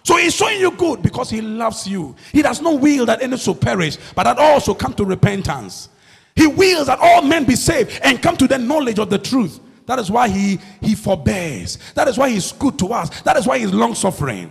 So 0.09 0.17
he's 0.17 0.35
showing 0.35 0.59
you 0.59 0.71
good 0.71 1.03
because 1.03 1.29
he 1.29 1.43
loves 1.43 1.87
you. 1.87 2.17
He 2.33 2.41
does 2.41 2.63
not 2.63 2.81
will 2.81 3.05
that 3.05 3.21
any 3.21 3.37
should 3.37 3.61
perish, 3.61 3.99
but 4.15 4.23
that 4.25 4.39
all 4.39 4.59
should 4.59 4.79
come 4.79 4.95
to 4.95 5.05
repentance. 5.05 5.91
He 6.35 6.47
wills 6.47 6.87
that 6.87 6.99
all 6.99 7.21
men 7.21 7.45
be 7.45 7.55
saved 7.55 8.01
and 8.03 8.23
come 8.23 8.35
to 8.39 8.49
the 8.49 8.57
knowledge 8.57 8.99
of 8.99 9.11
the 9.11 9.19
truth. 9.19 9.61
That 9.85 9.99
is 9.99 10.11
why 10.11 10.31
he, 10.31 10.61
he 10.81 10.95
forbears. 10.95 11.77
That 11.93 12.09
is 12.09 12.17
why 12.17 12.31
he's 12.31 12.53
good 12.53 12.79
to 12.79 12.95
us. 12.95 13.21
That 13.21 13.37
is 13.37 13.47
why 13.47 13.59
he's 13.59 13.71
long 13.71 13.95
suffering. 13.95 14.51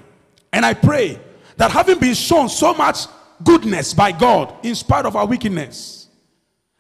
And 0.54 0.64
I 0.64 0.76
pray 0.76 1.20
that 1.56 1.72
having 1.72 1.98
been 1.98 2.14
shown 2.14 2.50
so 2.50 2.76
much 2.76 3.08
goodness 3.44 3.96
by 3.96 4.12
God 4.12 4.54
in 4.64 4.76
spite 4.76 5.08
of 5.08 5.16
our 5.16 5.26
wickedness, 5.26 6.10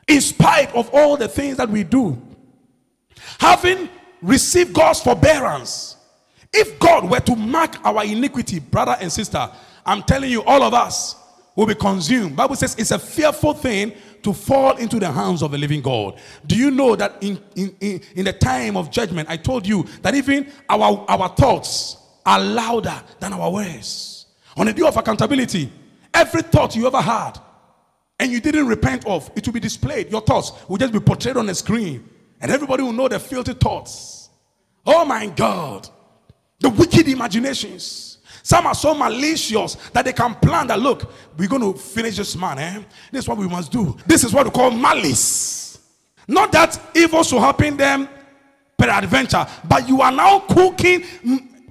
in 0.08 0.22
spite 0.22 0.72
of 0.76 0.92
all 0.94 1.18
the 1.18 1.28
things 1.28 1.58
that 1.58 1.68
we 1.68 1.84
do, 1.84 2.16
having 3.40 3.90
received 4.22 4.72
God's 4.72 5.02
forbearance, 5.02 5.97
if 6.58 6.80
God 6.80 7.10
were 7.10 7.20
to 7.20 7.36
mark 7.36 7.78
our 7.86 8.04
iniquity, 8.04 8.60
brother 8.60 8.98
and 9.00 9.12
sister, 9.12 9.50
I'm 9.86 10.04
telling 10.04 10.32
you, 10.32 10.43
all 10.43 10.63
of 10.63 10.74
us 10.74 11.15
will 11.56 11.65
be 11.67 11.76
consumed. 11.76 12.36
Bible 12.36 12.56
says 12.56 12.76
it's 12.78 12.91
a 12.91 13.00
fearful 13.00 13.54
thing 13.54 13.93
to 14.24 14.34
fall 14.34 14.76
into 14.78 15.00
the 15.00 15.12
hands 15.12 15.41
of 15.41 15.52
the 15.52 15.58
living 15.58 15.82
God. 15.82 16.20
Do 16.46 16.56
you 16.56 16.72
know 16.72 16.96
that 16.96 17.17
in, 17.22 17.39
in, 17.56 17.76
in, 17.80 18.02
in 18.15 18.26
the 18.26 18.34
time 18.34 18.76
of 18.76 18.91
judgment, 18.91 19.30
I 19.30 19.38
told 19.38 19.67
you 19.67 19.84
that 20.02 20.15
even 20.15 20.52
our, 20.70 21.06
our 21.08 21.30
thoughts 21.30 21.98
are 22.26 22.39
louder 22.39 23.02
than 23.20 23.34
our 23.34 23.52
words. 23.52 24.26
On 24.58 24.65
the 24.65 24.74
day 24.74 24.86
of 24.86 24.98
accountability, 24.98 25.72
every 26.13 26.41
thought 26.41 26.76
you 26.76 26.88
ever 26.88 27.02
had 27.02 27.39
and 28.20 28.32
you 28.32 28.39
didn't 28.39 28.67
repent 28.67 29.06
of, 29.06 29.30
it 29.36 29.46
will 29.46 29.54
be 29.54 29.60
displayed. 29.60 30.12
Your 30.12 30.22
thoughts 30.22 30.52
will 30.67 30.78
just 30.78 30.91
be 30.91 31.00
portrayed 31.00 31.38
on 31.38 31.46
the 31.46 31.56
screen, 31.56 32.10
and 32.41 32.52
everybody 32.52 32.82
will 32.84 32.91
know 32.91 33.08
the 33.08 33.20
filthy 33.20 33.54
thoughts. 33.54 34.30
Oh 34.86 35.06
my 35.06 35.28
God, 35.28 35.88
the 36.60 36.70
wicked 36.70 37.08
imaginations. 37.08 38.17
Some 38.43 38.65
are 38.65 38.76
so 38.76 38.93
malicious 38.93 39.76
that 39.91 40.06
they 40.06 40.13
can 40.13 40.34
plan 40.36 40.67
that 40.67 40.80
look, 40.80 41.12
we're 41.38 41.50
going 41.50 41.62
to 41.62 41.78
finish 41.78 42.15
this 42.15 42.36
man. 42.36 42.58
Eh? 42.60 42.82
This 43.12 43.26
is 43.26 43.28
what 43.28 43.38
we 43.38 43.48
must 43.48 43.72
do. 43.72 43.98
This 44.06 44.24
is 44.24 44.34
what 44.34 44.46
we 44.46 44.52
call 44.52 44.72
malice. 44.72 45.80
Not 46.28 46.52
that 46.54 46.80
evil 46.96 47.24
should 47.24 47.39
happen 47.39 47.76
them 47.76 48.08
per 48.78 48.89
adventure, 48.89 49.46
but 49.67 49.88
you 49.89 50.02
are 50.02 50.12
now 50.12 50.39
cooking, 50.39 51.04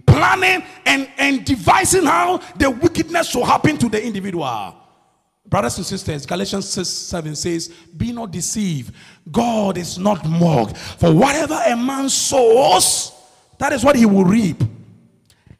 planning, 0.07 0.63
and, 0.85 1.09
and 1.17 1.45
devising 1.45 2.05
how 2.05 2.39
the 2.57 2.71
wickedness 2.71 3.31
should 3.31 3.45
happen 3.45 3.79
to 3.79 3.89
the 3.89 4.05
individual. 4.05 4.75
Brothers 5.47 5.79
and 5.79 5.87
sisters, 5.87 6.27
Galatians 6.27 6.69
6 6.69 6.89
7 6.89 7.37
says, 7.37 7.69
Be 7.97 8.13
not 8.13 8.33
deceived. 8.33 8.95
God 9.31 9.79
is 9.79 9.97
not 9.97 10.29
mocked. 10.29 10.77
For 10.77 11.11
whatever 11.15 11.59
a 11.67 11.77
man 11.77 12.09
sows, 12.09 13.13
that 13.59 13.73
is 13.73 13.85
what 13.85 13.97
he 13.97 14.05
will 14.05 14.25
reap. 14.25 14.63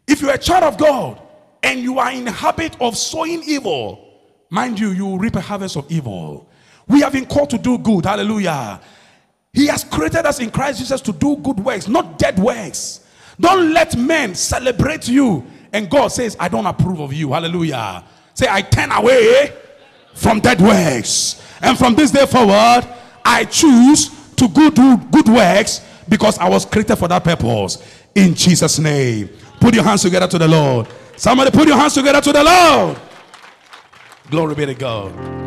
If 0.07 0.21
you're 0.21 0.33
a 0.33 0.39
child 0.39 0.65
of 0.65 0.79
God 0.79 1.21
and 1.63 1.81
you 1.81 1.99
are 1.99 2.13
in 2.13 2.25
the 2.25 2.31
habit 2.31 2.77
of 2.81 2.97
sowing 2.97 3.43
evil, 3.45 4.07
mind 4.51 4.79
you, 4.79 4.91
you 4.91 5.19
reap 5.19 5.37
a 5.37 5.41
harvest 5.41 5.77
of 5.77 5.91
evil. 5.91 6.49
We 6.89 7.01
have 7.01 7.13
been 7.13 7.27
called 7.27 7.51
to 7.51 7.59
do 7.59 7.79
good. 7.79 8.05
Hallelujah. 8.05 8.81
He 9.53 9.67
has 9.67 9.85
created 9.85 10.27
us 10.27 10.39
in 10.39 10.51
Christ 10.51 10.79
Jesus 10.79 11.01
to 11.01 11.13
do 11.13 11.37
good 11.37 11.59
works, 11.59 11.89
not 11.89 12.19
dead 12.19 12.39
works. 12.39 13.01
Don't 13.41 13.73
let 13.73 13.97
men 13.97 14.35
celebrate 14.35 15.09
you. 15.09 15.45
And 15.73 15.91
God 15.91 16.09
says, 16.09 16.37
I 16.39 16.49
don't 16.49 16.67
approve 16.67 17.01
of 17.01 17.13
you. 17.13 17.33
Hallelujah. 17.33 18.05
Say, 18.35 18.47
I 18.49 18.63
turn 18.63 18.93
away 18.93 19.53
from 20.15 20.41
dead 20.41 20.61
works. 20.61 21.43
And 21.61 21.77
from 21.77 21.95
this 21.95 22.11
day 22.11 22.27
forward, 22.27 22.87
I 23.25 23.45
choose 23.45 24.11
to 24.37 24.49
go 24.49 24.71
do 24.71 24.97
good 25.11 25.29
works 25.29 25.81
because 26.09 26.39
I 26.39 26.49
was 26.49 26.65
created 26.65 26.97
for 26.97 27.09
that 27.09 27.25
purpose. 27.25 27.83
In 28.15 28.35
Jesus' 28.35 28.79
name. 28.79 29.31
Put 29.67 29.75
your 29.75 29.83
hands 29.83 30.03
together 30.03 30.29
to 30.29 30.39
the 30.39 30.47
Lord. 30.47 30.87
Somebody 31.17 31.51
put 31.51 31.67
your 31.67 31.77
hands 31.77 31.93
together 31.93 32.21
to 32.21 32.33
the 32.33 32.45
Lord. 32.45 32.97
Glory 34.31 34.55
be 34.55 34.67
to 34.67 34.75
God. 34.75 35.46